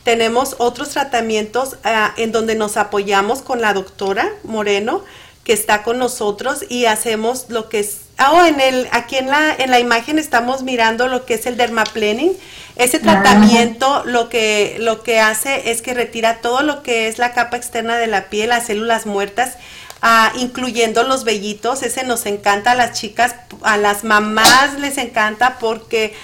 [0.02, 5.02] tenemos otros tratamientos ah, en donde nos apoyamos con la doctora Moreno
[5.42, 9.52] que está con nosotros y hacemos lo que es Oh, en el, aquí en la,
[9.52, 12.32] en la imagen estamos mirando lo que es el dermaplaning.
[12.76, 17.32] Ese tratamiento lo que, lo que hace es que retira todo lo que es la
[17.32, 19.56] capa externa de la piel, las células muertas,
[20.02, 21.82] ah, incluyendo los vellitos.
[21.82, 26.14] Ese nos encanta a las chicas, a las mamás les encanta porque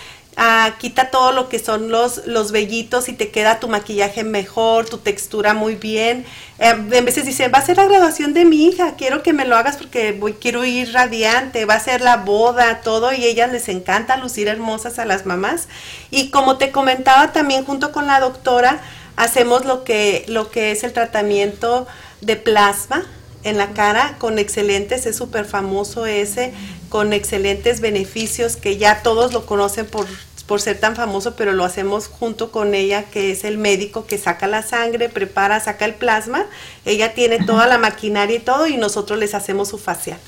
[0.42, 4.88] Ah, quita todo lo que son los, los vellitos y te queda tu maquillaje mejor,
[4.88, 6.24] tu textura muy bien.
[6.58, 9.44] Eh, en veces dicen, va a ser la graduación de mi hija, quiero que me
[9.44, 13.52] lo hagas porque voy, quiero ir radiante, va a ser la boda, todo, y ellas
[13.52, 15.68] les encanta lucir hermosas a las mamás.
[16.10, 18.80] Y como te comentaba también junto con la doctora,
[19.16, 21.86] hacemos lo que, lo que es el tratamiento
[22.22, 23.04] de plasma
[23.42, 26.54] en la cara con excelentes, es súper famoso ese,
[26.88, 30.06] con excelentes beneficios que ya todos lo conocen por
[30.50, 34.18] por ser tan famoso, pero lo hacemos junto con ella, que es el médico que
[34.18, 36.44] saca la sangre, prepara, saca el plasma.
[36.84, 40.18] Ella tiene toda la maquinaria y todo, y nosotros les hacemos su facial.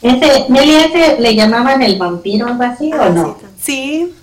[0.00, 3.36] Ese, Meli, ese le llamaban el vampiro algo así o no?
[3.60, 4.14] Sí.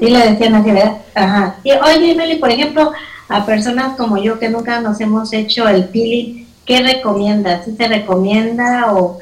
[0.00, 1.02] Sí, le decían así, ¿verdad?
[1.14, 1.56] Ajá.
[1.62, 2.92] Y, oye, Meli, por ejemplo,
[3.28, 7.66] a personas como yo que nunca nos hemos hecho el peeling, ¿qué recomiendas?
[7.66, 9.18] ¿Sí se recomienda o,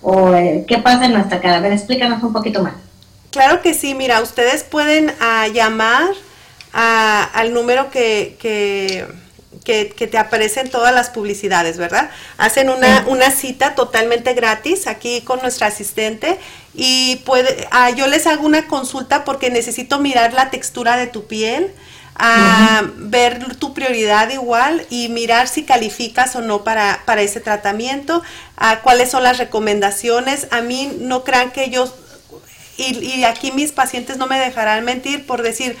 [0.00, 1.56] o eh, qué pasa en nuestra cara?
[1.56, 2.83] A ver, explícanos un poquito más.
[3.34, 6.10] Claro que sí, mira, ustedes pueden ah, llamar
[6.72, 9.08] al número que, que,
[9.64, 12.10] que, te aparecen todas las publicidades, ¿verdad?
[12.38, 16.38] Hacen una, una cita totalmente gratis aquí con nuestra asistente
[16.74, 21.26] y puede, ah, yo les hago una consulta porque necesito mirar la textura de tu
[21.26, 21.74] piel.
[22.14, 27.40] a ah, ver tu prioridad igual y mirar si calificas o no para, para ese
[27.40, 28.22] tratamiento,
[28.56, 30.46] a cuáles son las recomendaciones.
[30.52, 31.92] A mí no crean que yo
[32.76, 35.76] y, aquí mis pacientes no me dejarán mentir por decir,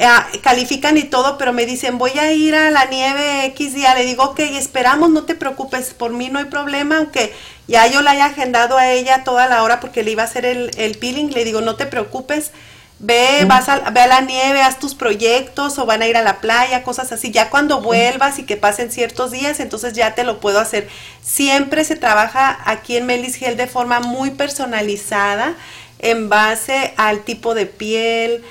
[0.00, 3.94] ah, califican y todo, pero me dicen, voy a ir a la nieve X día.
[3.94, 7.32] Le digo, ok, esperamos, no te preocupes, por mí no hay problema, aunque
[7.66, 10.44] ya yo la haya agendado a ella toda la hora porque le iba a hacer
[10.44, 11.30] el, el peeling.
[11.30, 12.52] Le digo, no te preocupes,
[12.98, 16.22] ve, vas a, ve a la nieve, haz tus proyectos o van a ir a
[16.22, 17.30] la playa, cosas así.
[17.30, 20.88] Ya cuando vuelvas y que pasen ciertos días, entonces ya te lo puedo hacer.
[21.22, 25.54] Siempre se trabaja aquí en Melis Gel de forma muy personalizada
[25.98, 28.42] en base al tipo de piel,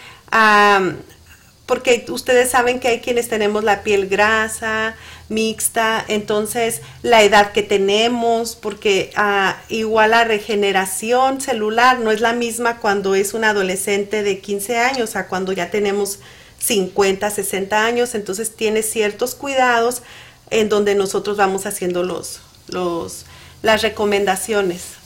[1.66, 4.96] porque ustedes saben que hay quienes tenemos la piel grasa,
[5.30, 12.34] mixta, entonces la edad que tenemos, porque ah, igual la regeneración celular no es la
[12.34, 16.20] misma cuando es un adolescente de 15 años a cuando ya tenemos
[16.60, 20.02] 50, 60 años, entonces tiene ciertos cuidados
[20.50, 23.26] en donde nosotros vamos haciendo los, los,
[23.62, 24.97] las recomendaciones.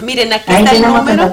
[0.00, 1.32] Miren, aquí está el número.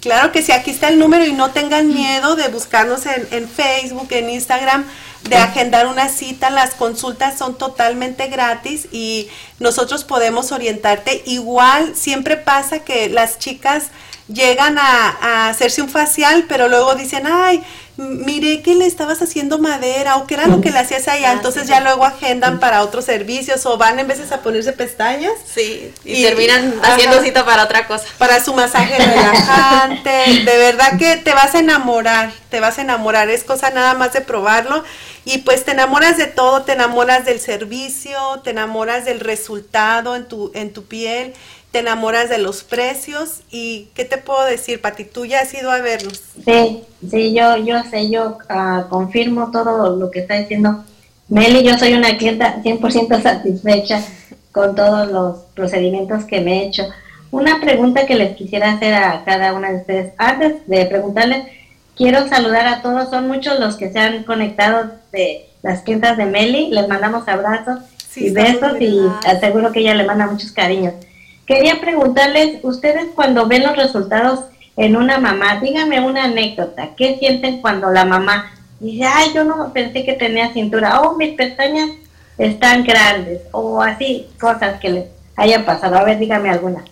[0.00, 3.48] Claro que sí, aquí está el número y no tengan miedo de buscarnos en, en
[3.48, 4.84] Facebook, en Instagram,
[5.28, 6.50] de agendar una cita.
[6.50, 9.28] Las consultas son totalmente gratis y
[9.58, 11.22] nosotros podemos orientarte.
[11.26, 13.86] Igual siempre pasa que las chicas
[14.28, 17.62] llegan a, hacerse un facial, pero luego dicen, ay,
[17.96, 21.32] miré que le estabas haciendo madera o que era lo que le hacías allá, ah,
[21.32, 25.32] entonces ya luego agendan para otros servicios o van en veces a ponerse pestañas.
[25.46, 28.04] Sí, y, terminan haciendo cita para otra cosa.
[28.18, 30.10] Para su masaje relajante,
[30.44, 34.12] de verdad que te vas a enamorar, te vas a enamorar, es cosa nada más
[34.12, 34.84] de probarlo.
[35.24, 40.28] Y pues te enamoras de todo, te enamoras del servicio, te enamoras del resultado en
[40.28, 41.34] tu, en tu piel
[41.76, 45.04] te enamoras de los precios y ¿qué te puedo decir, Pati?
[45.04, 46.22] Tú ya has ido a verlos.
[46.42, 50.84] Sí, sí, yo, yo sé, yo ah, confirmo todo lo que está diciendo
[51.28, 54.02] Meli, yo soy una clienta 100% satisfecha
[54.52, 56.84] con todos los procedimientos que me he hecho.
[57.30, 61.46] Una pregunta que les quisiera hacer a cada una de ustedes, antes de preguntarles,
[61.94, 66.24] quiero saludar a todos, son muchos los que se han conectado de las clientas de
[66.24, 67.80] Meli, les mandamos abrazos
[68.16, 70.94] y besos y aseguro que ella le manda muchos cariños.
[71.46, 74.40] Quería preguntarles, ustedes cuando ven los resultados
[74.76, 79.72] en una mamá, díganme una anécdota, ¿qué sienten cuando la mamá dice, ay, yo no
[79.72, 81.90] pensé que tenía cintura, oh, mis pestañas
[82.36, 85.04] están grandes, o así, cosas que les
[85.36, 85.96] hayan pasado?
[85.96, 86.84] A ver, dígame alguna.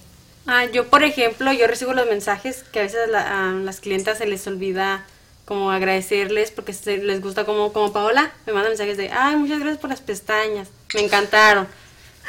[0.47, 4.27] Ah, yo, por ejemplo, yo recibo los mensajes que a veces a las clientas se
[4.27, 5.05] les olvida
[5.45, 9.79] como agradecerles porque les gusta como, como Paola, me manda mensajes de, ay, muchas gracias
[9.79, 11.67] por las pestañas, me encantaron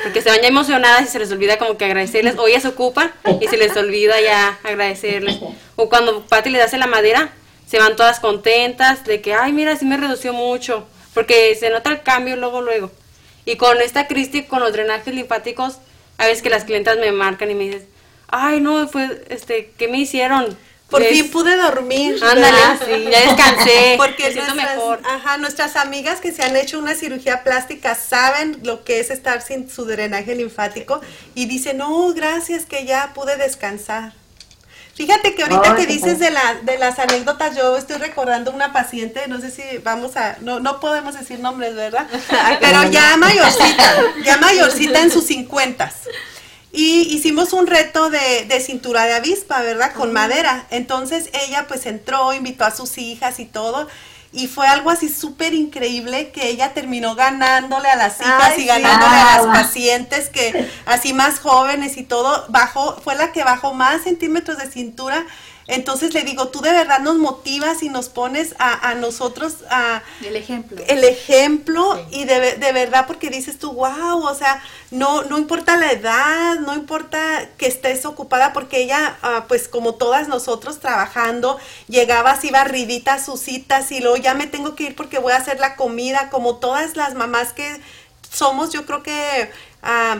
[0.04, 2.70] porque se van ya emocionadas y se les olvida como que agradecerles, o ellas se
[2.70, 5.40] ocupan y se les olvida ya agradecerles.
[5.76, 7.34] O cuando Patti les hace la madera,
[7.68, 11.92] se van todas contentas de que, ay, mira, sí me redució mucho, porque se nota
[11.92, 12.92] el cambio luego, luego.
[13.46, 15.78] Y con esta Cristi, con los drenajes linfáticos,
[16.18, 17.88] a veces que las clientas me marcan y me dicen,
[18.28, 20.58] ay, no, fue, este, ¿qué me hicieron?
[20.90, 22.20] Por fin pude dormir.
[22.24, 23.96] Ándale, sí, ya descansé.
[23.98, 25.02] Porque nuestras, mejor.
[25.04, 29.42] Ajá, nuestras amigas que se han hecho una cirugía plástica saben lo que es estar
[29.42, 31.02] sin su drenaje linfático
[31.34, 34.14] y dicen, no, gracias que ya pude descansar.
[34.96, 39.28] Fíjate que ahorita que dices de, la, de las anécdotas, yo estoy recordando una paciente,
[39.28, 42.08] no sé si vamos a, no, no podemos decir nombres, ¿verdad?
[42.62, 45.96] Pero ya mayorcita, ya mayorcita en sus cincuentas.
[46.76, 49.94] Y hicimos un reto de, de cintura de avispa, ¿verdad?
[49.94, 50.68] Con madera.
[50.72, 53.88] Entonces ella pues entró, invitó a sus hijas y todo.
[54.34, 58.66] Y fue algo así súper increíble que ella terminó ganándole a las hijas Ay, y
[58.66, 59.54] ganándole Ah, a las va.
[59.54, 64.70] pacientes que así más jóvenes y todo, bajó, fue la que bajó más centímetros de
[64.70, 65.26] cintura.
[65.68, 70.04] Entonces le digo, tú de verdad nos motivas y nos pones a, a nosotros a,
[70.24, 70.84] El ejemplo.
[70.88, 74.62] el ejemplo y de, de verdad porque dices tú, wow, o sea,
[74.92, 79.96] no, no importa la edad, no importa que estés ocupada porque ella, ah, pues como
[79.96, 81.58] todas nosotros trabajando,
[81.88, 85.34] llegaba así barridita a sus citas y luego ya me tengo que ir porque voy
[85.34, 87.82] a hacer la comida, como todas las mamás que
[88.32, 89.50] somos, yo creo que...
[89.82, 90.18] ah,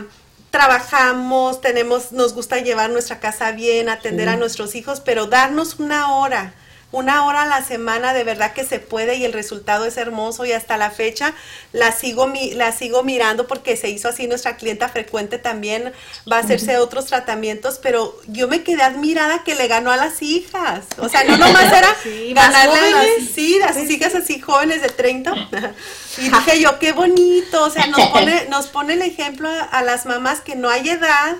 [0.56, 6.14] trabajamos, tenemos, nos gusta llevar nuestra casa bien, atender a nuestros hijos, pero darnos una
[6.16, 6.54] hora,
[6.92, 10.46] una hora a la semana de verdad que se puede y el resultado es hermoso
[10.46, 11.34] y hasta la fecha
[11.72, 15.92] la sigo mi- la sigo mirando porque se hizo así nuestra clienta frecuente también
[16.30, 20.22] va a hacerse otros tratamientos, pero yo me quedé admirada que le ganó a las
[20.22, 20.84] hijas.
[20.98, 24.80] O sea, no nomás era Sí, ganarle a las, sí, a sus hijas así jóvenes
[24.80, 25.34] de 30.
[26.18, 29.82] Y dije yo, qué bonito, o sea, nos pone, nos pone el ejemplo a, a
[29.82, 31.36] las mamás que no hay edad,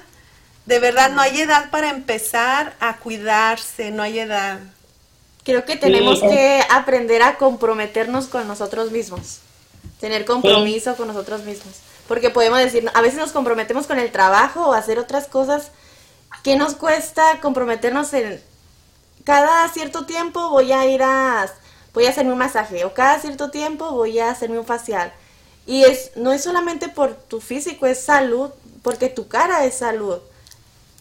[0.66, 4.58] de verdad no hay edad para empezar a cuidarse, no hay edad.
[5.46, 9.38] Creo que tenemos Sí, es- que aprender a comprometernos con nosotros mismos.
[10.00, 11.72] Tener compromiso con nosotros mismos.
[12.08, 15.70] Porque podemos decir, a veces nos comprometemos con el trabajo o hacer otras cosas.
[16.42, 18.42] ¿Qué nos cuesta comprometernos en
[19.24, 21.48] cada cierto tiempo voy a ir a
[21.94, 25.12] voy a hacerme un masaje o cada cierto tiempo voy a hacerme un facial?
[25.66, 28.50] Y es no es solamente por tu físico, es salud,
[28.82, 30.18] porque tu cara es salud.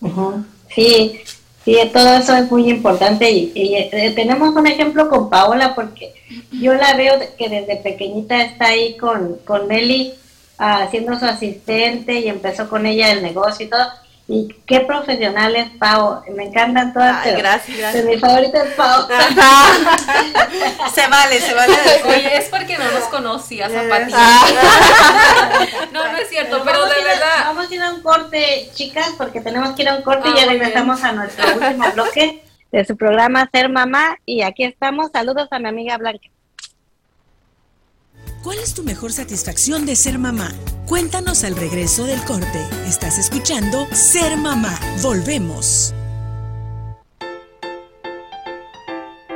[0.02, 0.44] Ujú.
[0.74, 1.22] Sí,
[1.66, 6.14] sí, todo eso es muy importante y, y, eh, tenemos un ejemplo con Paola porque
[6.52, 10.14] yo la veo que desde pequeñita está ahí con, con Meli
[10.58, 13.86] ah, siendo su asistente y empezó con ella el negocio y todo.
[14.28, 17.24] Y qué profesional es Pau, me encantan todas.
[17.26, 18.04] Ay, gracias, gracias.
[18.04, 19.08] pero mi favorita es Pau.
[20.94, 21.74] Se vale, se vale.
[22.08, 24.12] Oye, es porque no nos conocías a Pati.
[24.16, 24.46] Ah.
[25.92, 27.46] No, no es cierto, Pero de a- verdad.
[27.46, 30.32] Vamos a ir a un corte, chicas, porque tenemos que ir a un corte Ah,
[30.34, 34.18] y ya muy regresamos a nuestro último bloque de su programa Ser Mamá.
[34.26, 35.12] Y aquí estamos.
[35.14, 36.28] Saludos a mi amiga Blanca.
[38.46, 40.54] ¿Cuál es tu mejor satisfacción de ser mamá?
[40.86, 42.64] Cuéntanos al regreso del corte.
[42.86, 44.80] Estás escuchando Ser Mamá.
[45.02, 45.96] Volvemos.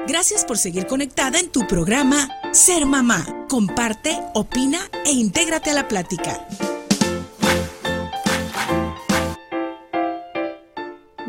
[0.07, 3.47] Gracias por seguir conectada en tu programa Ser Mamá.
[3.49, 6.45] Comparte, opina e intégrate a la plática.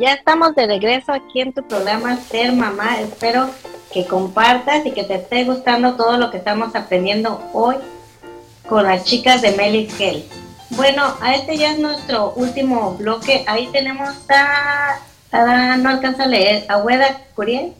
[0.00, 2.98] Ya estamos de regreso aquí en tu programa Ser Mamá.
[3.02, 3.50] Espero
[3.92, 7.76] que compartas y que te esté gustando todo lo que estamos aprendiendo hoy
[8.66, 10.24] con las chicas de Melis Gel.
[10.70, 13.44] Bueno, a este ya es nuestro último bloque.
[13.46, 16.82] Ahí tenemos a, no alcanza a leer, a
[17.34, 17.74] Curiel,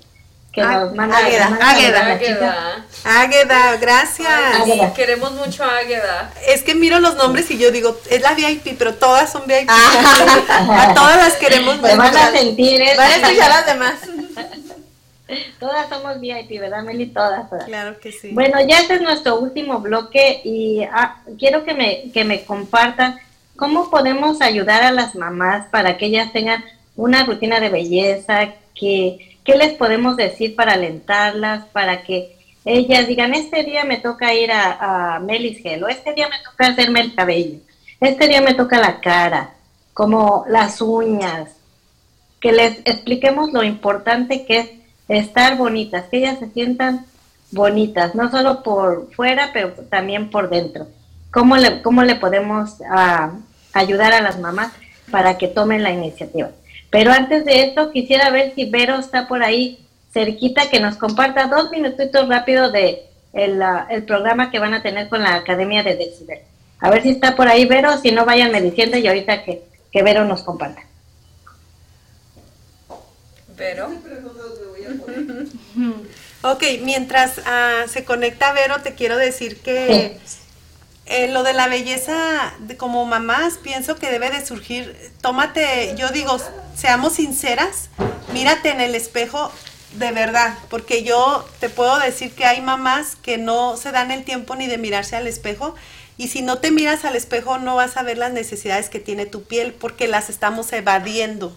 [0.53, 2.13] que Ah, nos manda Águeda, Águeda.
[2.13, 2.85] Águeda.
[3.05, 4.29] Águeda, gracias.
[4.29, 4.95] Ay, sí, Águeda.
[4.95, 6.33] queremos mucho a Águeda.
[6.47, 9.69] Es que miro los nombres y yo digo, es la VIP, pero todas son VIP.
[9.69, 10.89] Ah.
[10.89, 12.33] a todas las queremos Se van a mucho.
[12.39, 12.83] sentir.
[12.97, 13.95] Van a escuchar las demás.
[15.61, 17.07] Todas somos VIP, ¿verdad, Meli?
[17.07, 17.65] Todas, todas.
[17.67, 18.31] Claro que sí.
[18.33, 23.21] Bueno, ya este es nuestro último bloque y ah, quiero que me, que me compartan
[23.55, 26.65] cómo podemos ayudar a las mamás para que ellas tengan
[26.97, 33.35] una rutina de belleza, que, qué les podemos decir para alentarlas, para que ellas digan,
[33.35, 37.59] este día me toca ir a, Melis Gel, este día me toca hacerme el cabello,
[38.01, 39.55] este día me toca la cara,
[39.93, 41.51] como las uñas,
[42.39, 44.71] que les expliquemos lo importante que es
[45.09, 47.07] estar bonitas, que ellas se sientan
[47.51, 50.87] bonitas, no solo por fuera, pero también por dentro.
[51.33, 53.33] ¿Cómo le, cómo le podemos ah,
[53.73, 54.73] ayudar a las mamás
[55.11, 56.51] para que tomen la iniciativa?
[56.91, 61.47] Pero antes de esto, quisiera ver si Vero está por ahí cerquita, que nos comparta
[61.47, 63.61] dos minutitos rápido de el,
[63.91, 66.41] el programa que van a tener con la Academia de Decibel.
[66.81, 69.63] A ver si está por ahí Vero, si no, váyanme diciendo y ahorita que,
[69.93, 70.83] que Vero nos comparta.
[73.57, 73.91] Pero.
[76.43, 80.19] Ok, mientras ah, se conecta Vero, te quiero decir que
[81.11, 84.97] eh, lo de la belleza de- como mamás pienso que debe de surgir.
[85.21, 86.39] Tómate, yo digo,
[86.77, 87.89] seamos sinceras,
[88.33, 89.53] mírate en el espejo
[89.95, 94.25] de verdad, porque yo te puedo decir que hay mamás que no se dan el
[94.25, 95.75] tiempo ni de mirarse al espejo
[96.17, 99.27] y si no te miras al espejo no vas a ver las necesidades que tiene
[99.27, 101.57] tu piel porque las estamos evadiendo.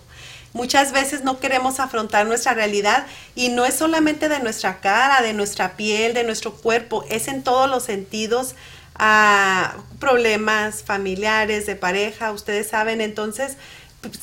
[0.53, 5.33] Muchas veces no queremos afrontar nuestra realidad y no es solamente de nuestra cara, de
[5.33, 8.55] nuestra piel, de nuestro cuerpo, es en todos los sentidos
[8.95, 13.57] a problemas familiares, de pareja, ustedes saben, entonces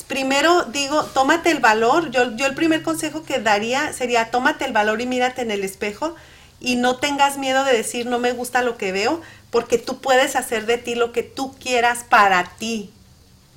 [0.06, 4.72] primero digo, tómate el valor, yo, yo el primer consejo que daría sería tómate el
[4.72, 6.14] valor y mírate en el espejo
[6.60, 10.36] y no tengas miedo de decir no me gusta lo que veo, porque tú puedes
[10.36, 12.90] hacer de ti lo que tú quieras para ti,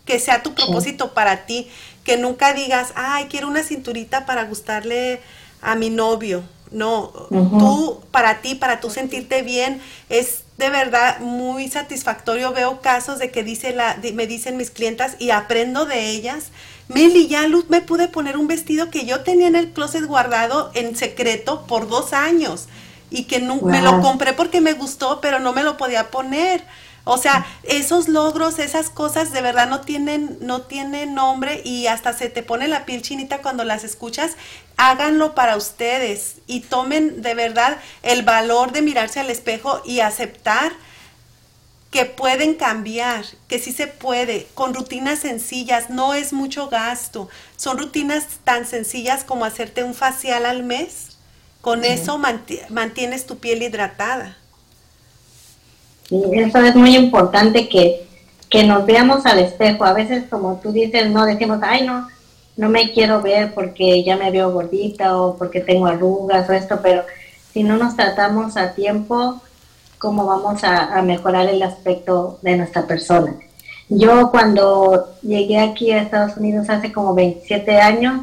[0.05, 1.70] que sea tu propósito para ti,
[2.03, 5.22] que nunca digas, ay, quiero una cinturita para gustarle
[5.61, 6.43] a mi novio.
[6.72, 12.53] No, tú, para ti, para tú sentirte bien, es de verdad muy satisfactorio.
[12.53, 16.51] Veo casos de que dice la, me dicen mis clientas y aprendo de ellas.
[16.88, 20.72] Meli, ya Luz me pude poner un vestido que yo tenía en el closet guardado
[20.74, 22.70] en secreto por dos años
[23.09, 26.64] y que no, me lo compré porque me gustó, pero no me lo podía poner.
[27.06, 32.14] O sea, esos logros, esas cosas de verdad no tienen, no tienen nombre y hasta
[32.14, 34.38] se te pone la piel chinita cuando las escuchas.
[34.78, 40.72] Háganlo para ustedes y tomen de verdad el valor de mirarse al espejo y aceptar
[41.91, 47.30] que pueden cambiar, que sí se puede, con rutinas sencillas, no es mucho gasto.
[47.56, 51.18] Son rutinas tan sencillas como hacerte un facial al mes.
[51.62, 54.38] Con eso mantienes tu piel hidratada.
[56.14, 58.05] Sí, eso es muy importante que,
[58.47, 59.84] que nos veamos al espejo.
[59.84, 62.07] A veces, como tú dices, no decimos, ay, no,
[62.55, 66.80] no me quiero ver porque ya me veo gordita o porque tengo arrugas o esto,
[66.84, 67.01] pero
[67.51, 69.41] si no nos tratamos a tiempo,
[69.97, 73.34] ¿cómo vamos a, mejorar el aspecto de nuestra persona?
[73.89, 78.22] Yo cuando llegué aquí a Estados Unidos hace como 27 años,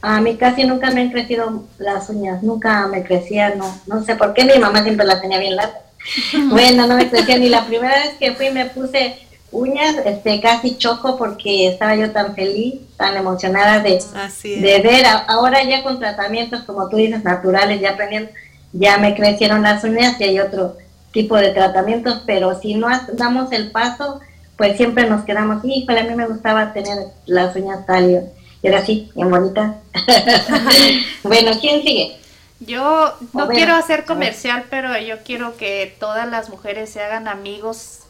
[0.00, 4.16] a mí casi nunca me han crecido las uñas, nunca me crecían, no, no sé
[4.16, 5.87] por qué, mi mamá siempre las tenía bien largas
[6.50, 9.16] bueno, no me crecía ni la primera vez que fui me puse
[9.50, 14.02] uñas, este, casi choco porque estaba yo tan feliz, tan emocionada de,
[14.42, 15.06] de ver.
[15.26, 18.30] Ahora ya con tratamientos, como tú dices, naturales, ya aprendiendo,
[18.72, 20.76] ya me crecieron las uñas y hay otro
[21.12, 24.20] tipo de tratamientos, pero si no damos el paso,
[24.56, 28.18] pues siempre nos quedamos, híjole, a mí me gustaba tener las uñas tal y
[28.66, 29.76] era así, bien bonita.
[31.22, 32.18] bueno, ¿quién sigue?
[32.60, 38.00] Yo no quiero hacer comercial, pero yo quiero que todas las mujeres se hagan amigos,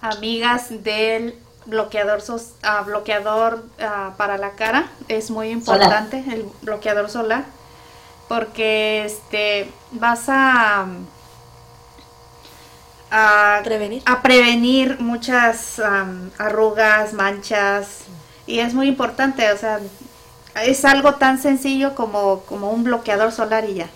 [0.00, 1.34] amigas del
[1.66, 2.22] bloqueador
[2.62, 4.90] ah, bloqueador ah, para la cara.
[5.08, 7.44] Es muy importante el bloqueador solar
[8.28, 10.86] porque este vas a
[13.10, 15.80] a prevenir, a prevenir muchas
[16.38, 18.00] arrugas, manchas
[18.46, 19.80] y es muy importante, o sea,
[20.62, 23.88] es algo tan sencillo como, como un bloqueador solar y ya.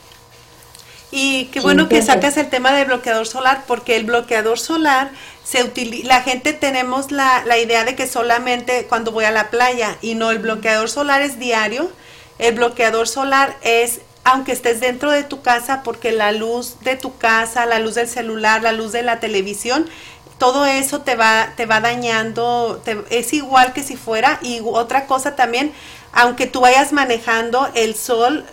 [1.14, 5.10] Y qué bueno que sacas el tema del bloqueador solar, porque el bloqueador solar
[5.44, 9.50] se utiliza, la gente tenemos la, la idea de que solamente cuando voy a la
[9.50, 11.92] playa, y no, el bloqueador solar es diario,
[12.38, 17.18] el bloqueador solar es aunque estés dentro de tu casa, porque la luz de tu
[17.18, 19.90] casa, la luz del celular, la luz de la televisión,
[20.38, 25.36] todo eso te va, te va dañando, es igual que si fuera, y otra cosa
[25.36, 25.72] también,
[26.12, 28.46] aunque tú vayas manejando el sol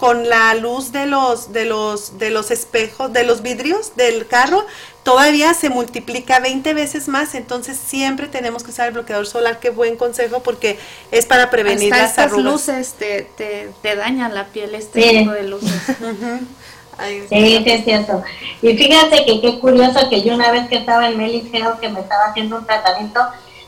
[0.00, 4.64] con la luz de los de los de los espejos, de los vidrios del carro,
[5.02, 9.68] todavía se multiplica 20 veces más, entonces siempre tenemos que usar el bloqueador solar, qué
[9.68, 10.78] buen consejo porque
[11.10, 15.70] es para prevenir las estas luces te, te, dañan la piel este tipo de luces.
[17.28, 18.22] sí, sí, es cierto.
[18.62, 22.00] Y fíjate que qué curioso que yo una vez que estaba en Melis que me
[22.00, 23.20] estaba haciendo un tratamiento,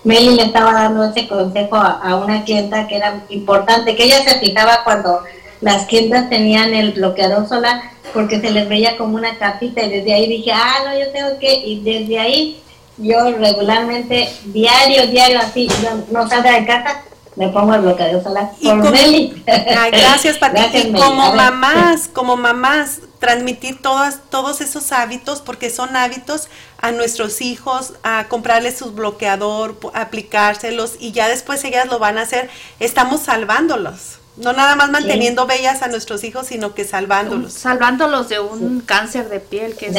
[0.04, 4.40] Meli le estaba dando ese consejo a, una clienta que era importante, que ella se
[4.40, 5.22] fijaba cuando
[5.62, 7.80] las clientas tenían el bloqueador solar
[8.12, 11.38] porque se les veía como una capita y desde ahí dije, ah, no, yo tengo
[11.38, 12.62] que, y desde ahí
[12.98, 15.68] yo regularmente, diario, diario, así,
[16.10, 17.02] no salga de casa,
[17.36, 19.42] me pongo el bloqueador solar por Meli.
[19.46, 20.60] gracias, Pati.
[20.78, 26.48] y como mamás, como mamás, transmitir todas, todos esos hábitos, porque son hábitos
[26.82, 32.22] a nuestros hijos, a comprarles su bloqueador, aplicárselos, y ya después ellas lo van a
[32.22, 34.18] hacer, estamos salvándolos.
[34.36, 37.52] No nada más manteniendo bellas a nuestros hijos, sino que salvándolos.
[37.52, 39.96] Salvándolos de un cáncer de piel, que, es,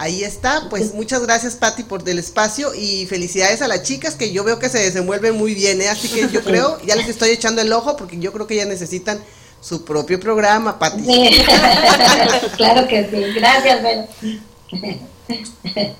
[0.00, 4.32] Ahí está, pues muchas gracias Patti por del espacio y felicidades a las chicas que
[4.32, 5.90] yo veo que se desenvuelven muy bien, ¿eh?
[5.90, 8.64] así que yo creo, ya les estoy echando el ojo porque yo creo que ya
[8.64, 9.20] necesitan
[9.60, 11.04] su propio programa, Patti.
[11.04, 11.42] Sí.
[12.56, 14.08] claro que sí, gracias, Belo.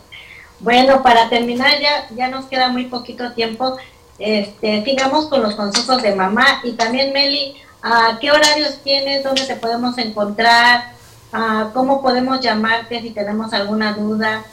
[0.61, 3.76] Bueno, para terminar ya, ya nos queda muy poquito tiempo.
[4.18, 9.24] Este, sigamos con los consejos de mamá y también Meli, ¿a qué horarios tienes?
[9.24, 10.99] ¿Dónde te podemos encontrar?
[11.32, 14.44] ¿A ¿Cómo podemos llamarte si tenemos alguna duda?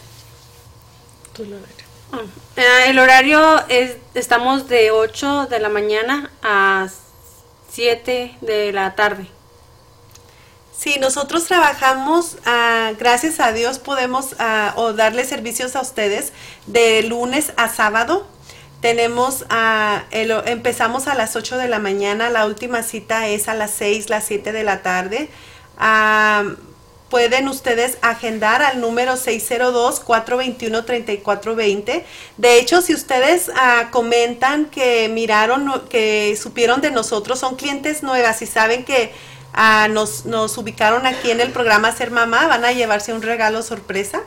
[2.56, 6.88] El horario es, estamos de 8 de la mañana a
[7.72, 9.28] 7 de la tarde.
[10.78, 16.34] Sí, nosotros trabajamos, uh, gracias a Dios podemos uh, o darle servicios a ustedes
[16.68, 18.28] de lunes a sábado.
[18.82, 23.56] Tenemos, uh, el, empezamos a las 8 de la mañana, la última cita es a
[23.56, 25.32] las 6, las 7 de la tarde.
[27.10, 32.04] Pueden ustedes agendar al número 602-421-3420.
[32.38, 33.50] De hecho, si ustedes
[33.92, 39.12] comentan que miraron, que supieron de nosotros, son clientes nuevas y saben que
[39.58, 43.64] Uh, nos, nos, ubicaron aquí en el programa Ser Mamá, van a llevarse un regalo
[43.64, 44.22] sorpresa.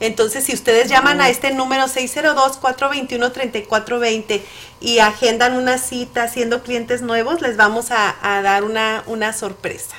[0.00, 4.40] Entonces, si ustedes llaman a este número 602-421-3420
[4.80, 9.94] y agendan una cita siendo clientes nuevos, les vamos a, a dar una, una sorpresa.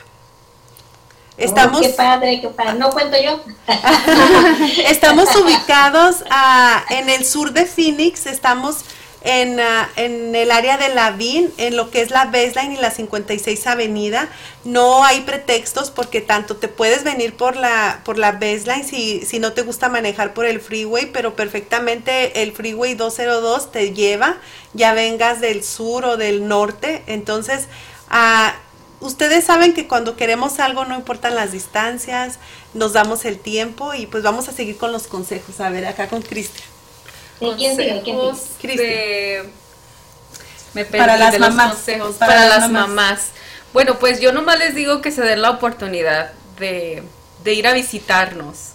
[1.38, 2.76] Estamos, oh, qué padre, qué padre.
[2.76, 3.40] No cuento yo.
[4.88, 8.86] estamos ubicados uh, en el sur de Phoenix, estamos
[9.24, 12.78] en, uh, en el área de la VIN, en lo que es la baseline y
[12.78, 14.30] la 56 avenida.
[14.64, 19.40] No hay pretextos porque tanto te puedes venir por la, por la baseline si, si
[19.40, 24.38] no te gusta manejar por el freeway, pero perfectamente el freeway 202 te lleva,
[24.74, 27.02] ya vengas del sur o del norte.
[27.08, 27.68] Entonces,
[28.12, 28.52] uh,
[29.04, 32.40] ustedes saben que cuando queremos algo no importan las distancias,
[32.74, 35.60] nos damos el tiempo y pues vamos a seguir con los consejos.
[35.60, 36.74] A ver, acá con Cristian
[38.04, 39.50] consejos de...
[40.74, 41.70] Me para las de mamás.
[41.70, 42.90] Los consejos para, para las, las mamás.
[42.90, 43.22] mamás.
[43.74, 47.04] Bueno, pues yo nomás les digo que se den la oportunidad de,
[47.44, 48.72] de ir a visitarnos,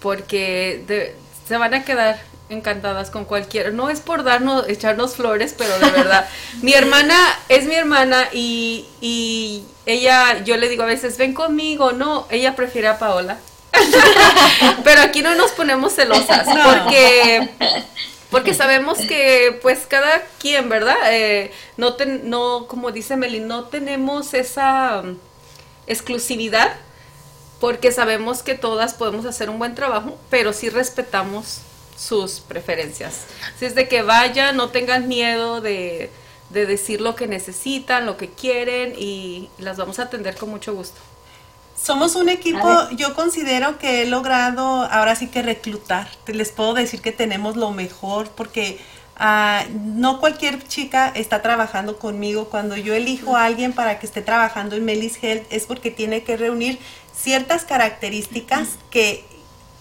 [0.00, 1.16] porque de,
[1.48, 2.20] se van a quedar
[2.54, 3.70] encantadas con cualquiera.
[3.70, 6.28] No es por darnos, echarnos flores, pero de verdad.
[6.62, 7.16] mi hermana
[7.48, 11.92] es mi hermana y, y ella, yo le digo a veces, ven conmigo.
[11.92, 13.38] No, ella prefiere a Paola.
[14.84, 17.50] Pero aquí no nos ponemos celosas porque
[18.30, 20.96] porque sabemos que pues cada quien, ¿verdad?
[21.10, 25.18] Eh, no ten, no como dice Meli, no tenemos esa um,
[25.86, 26.72] exclusividad
[27.60, 31.60] porque sabemos que todas podemos hacer un buen trabajo, pero sí respetamos
[31.96, 33.26] sus preferencias.
[33.58, 36.10] Si es de que vayan, no tengan miedo de,
[36.50, 40.74] de decir lo que necesitan, lo que quieren y las vamos a atender con mucho
[40.74, 41.00] gusto.
[41.80, 46.08] Somos un equipo, yo considero que he logrado ahora sí que reclutar.
[46.26, 48.78] Les puedo decir que tenemos lo mejor porque
[49.20, 52.46] uh, no cualquier chica está trabajando conmigo.
[52.48, 56.22] Cuando yo elijo a alguien para que esté trabajando en Melis Health es porque tiene
[56.22, 56.78] que reunir
[57.14, 59.24] ciertas características que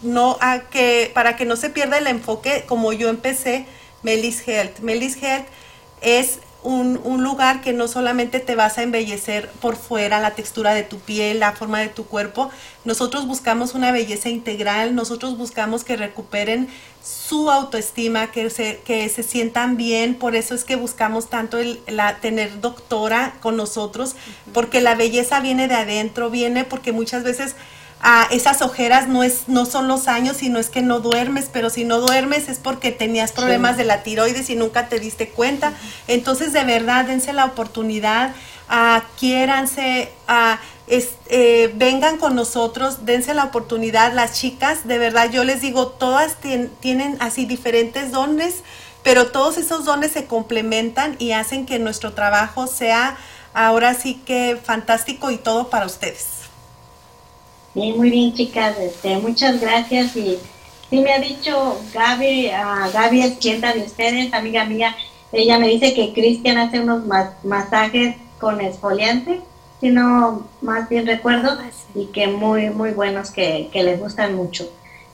[0.04, 3.66] no a que para que no se pierda el enfoque como yo empecé
[4.04, 4.80] Melis Health.
[4.80, 5.48] Melis Health
[6.02, 10.74] es un, un, lugar que no solamente te vas a embellecer por fuera, la textura
[10.74, 12.50] de tu piel, la forma de tu cuerpo,
[12.86, 16.70] nosotros buscamos una belleza integral, nosotros buscamos que recuperen
[17.04, 21.82] su autoestima, que se, que se sientan bien, por eso es que buscamos tanto el,
[21.88, 24.16] la, tener doctora con nosotros,
[24.54, 27.56] porque la belleza viene de adentro, viene porque muchas veces
[28.06, 31.70] Ah, esas ojeras no, es, no son los años, sino es que no duermes, pero
[31.70, 35.72] si no duermes es porque tenías problemas de la tiroides y nunca te diste cuenta.
[36.10, 38.36] Entonces, de verdad, dense la oportunidad,
[38.70, 40.12] uh, quiéranse,
[40.90, 44.12] eh, vengan con nosotros, dense la oportunidad.
[44.12, 46.36] Las chicas, de verdad, yo les digo, todas
[46.82, 48.64] tienen así diferentes dones,
[49.04, 53.16] pero todos esos dones se complementan y hacen que nuestro trabajo sea
[53.54, 56.43] ahora sí que fantástico y todo para ustedes.
[57.74, 58.78] Bien, muy bien, chicas.
[58.80, 60.16] Este, muchas gracias.
[60.16, 60.38] Y
[60.90, 64.96] sí me ha dicho Gaby, uh, Gaby es clienta de ustedes, amiga mía.
[65.32, 67.04] Ella me dice que Cristian hace unos
[67.44, 69.42] masajes con esfoliante,
[69.82, 74.36] si no más bien recuerdo, ah, y que muy, muy buenos, que, que les gustan
[74.36, 74.70] mucho.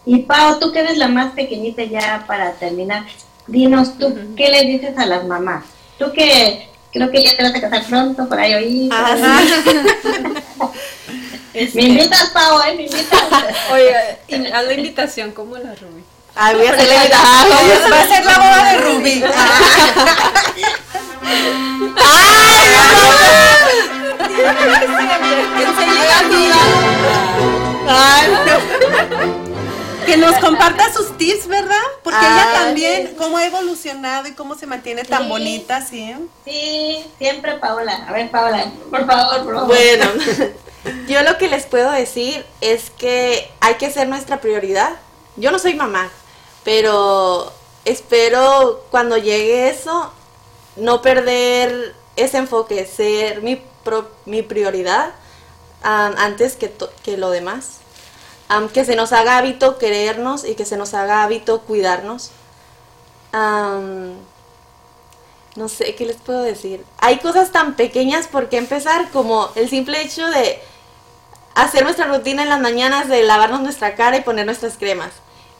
[0.06, 3.06] Y Pau, tú que eres la más pequeñita ya para terminar,
[3.48, 5.64] dinos tú, ¿qué le dices a las mamás?
[5.98, 8.90] Tú que creo que ya te vas a casar pronto, por ahí oí.
[11.60, 12.74] Ah, Este, me invitas, Pau, ¿eh?
[12.76, 13.22] Me invitas.
[13.72, 13.94] Oye,
[14.54, 16.04] haz la invitación como la Ruby.
[16.36, 17.92] Ay, voy a hacer la invitación.
[17.92, 19.24] Va a ser la boda de Ruby.
[27.92, 29.40] ¡Ay!
[30.06, 31.76] Que nos comparta sus tips, ¿verdad?
[32.04, 36.16] Porque ella también, cómo ha evolucionado y cómo se mantiene tan bonita, ¿sí?
[36.46, 38.06] Sí, siempre Paola.
[38.08, 39.68] A ver, Paola, por favor, por favor.
[39.68, 40.06] Bueno,
[41.08, 44.92] yo lo que les puedo decir es que hay que ser nuestra prioridad.
[45.36, 46.10] Yo no soy mamá,
[46.64, 47.54] pero
[47.86, 50.12] espero cuando llegue eso
[50.76, 53.62] no perder ese enfoque, ser mi,
[54.26, 55.14] mi prioridad
[55.82, 56.74] antes que,
[57.04, 57.79] que, lo demás.
[58.74, 62.32] Que se nos haga hábito querernos y que se nos haga hábito cuidarnos.
[65.56, 66.84] no sé qué les puedo decir.
[67.00, 70.62] Hay cosas tan pequeñas por qué empezar como el simple hecho de
[71.56, 75.12] hacer nuestra rutina en las mañanas de lavarnos nuestra cara y poner nuestras cremas.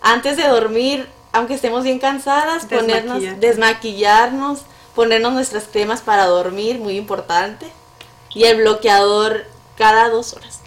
[0.02, 4.62] Antes de dormir, aunque estemos bien cansadas, ponernos, desmaquillarnos,
[4.96, 7.68] ponernos nuestras cremas para dormir, muy importante.
[8.34, 9.46] Y el bloqueador
[9.78, 10.62] cada dos horas.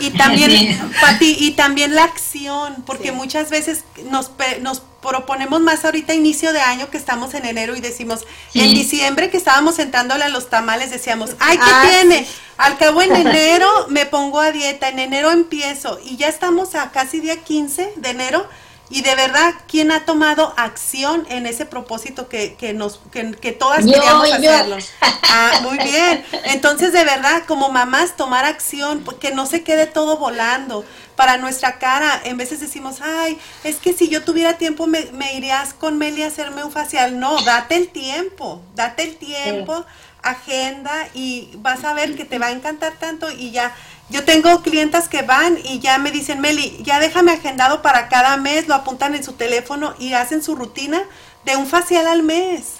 [0.00, 4.30] Y también, Pati, y también la acción, porque muchas veces nos,
[4.60, 8.24] nos proponemos más ahorita inicio de año que estamos en enero y decimos,
[8.54, 12.26] en diciembre que estábamos sentándole a los tamales decíamos, ay, ¿qué ah, tiene?
[12.56, 16.90] Al cabo en enero me pongo a dieta, en enero empiezo y ya estamos a
[16.90, 18.46] casi día 15 de enero
[18.90, 23.52] y de verdad, ¿quién ha tomado acción en ese propósito que, que nos, que, que
[23.52, 24.76] todas queríamos hacerlo?
[25.36, 26.24] Ah, muy bien.
[26.44, 30.84] Entonces, de verdad, como mamás, tomar acción, que no se quede todo volando
[31.16, 32.20] para nuestra cara.
[32.22, 36.22] En veces decimos, ay, es que si yo tuviera tiempo me, me irías con Meli
[36.22, 37.18] a hacerme un facial.
[37.18, 39.84] No, date el tiempo, date el tiempo,
[40.22, 43.74] agenda y vas a ver que te va a encantar tanto y ya
[44.10, 48.36] yo tengo clientas que van y ya me dicen, Meli, ya déjame agendado para cada
[48.36, 51.02] mes, lo apuntan en su teléfono y hacen su rutina
[51.44, 52.74] de un facial al mes.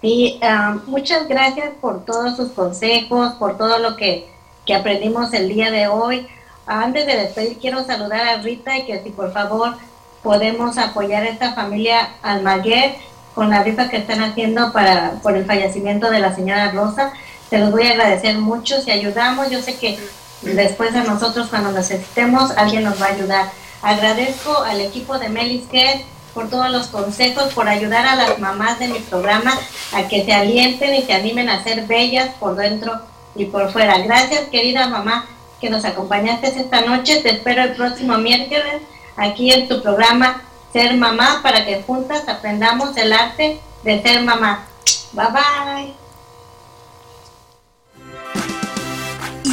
[0.00, 4.30] Sí, ah, muchas gracias por todos sus consejos, por todo lo que,
[4.64, 6.28] que aprendimos el día de hoy.
[6.66, 9.74] Antes de despedir, quiero saludar a Rita y que si por favor
[10.22, 12.94] podemos apoyar a esta familia Almaguer
[13.34, 17.12] con la rifa que están haciendo para por el fallecimiento de la señora Rosa.
[17.50, 19.50] Te los voy a agradecer mucho si ayudamos.
[19.50, 19.98] Yo sé que
[20.42, 23.50] después de nosotros cuando necesitemos alguien nos va a ayudar.
[23.82, 28.88] Agradezco al equipo de Melisket por todos los consejos, por ayudar a las mamás de
[28.88, 29.58] mi programa
[29.92, 33.00] a que se alienten y se animen a ser bellas por dentro
[33.34, 33.98] y por fuera.
[33.98, 35.26] Gracias querida mamá
[35.60, 37.20] que nos acompañaste esta noche.
[37.22, 38.82] Te espero el próximo miércoles
[39.16, 40.42] aquí en tu programa
[40.72, 44.66] Ser Mamá para que juntas aprendamos el arte de ser mamá.
[45.12, 46.07] Bye bye.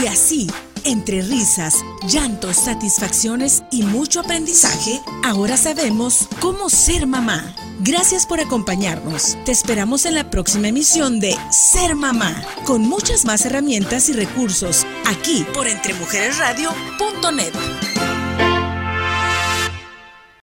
[0.06, 0.47] Y así,
[0.84, 7.56] entre risas, llantos, satisfacciones y mucho aprendizaje, ahora sabemos cómo ser mamá.
[7.80, 9.36] Gracias por acompañarnos.
[9.45, 14.86] Te esperamos en la próxima emisión de Ser Mamá, con muchas más herramientas y recursos,
[15.08, 18.14] aquí por entremujeresradio.net.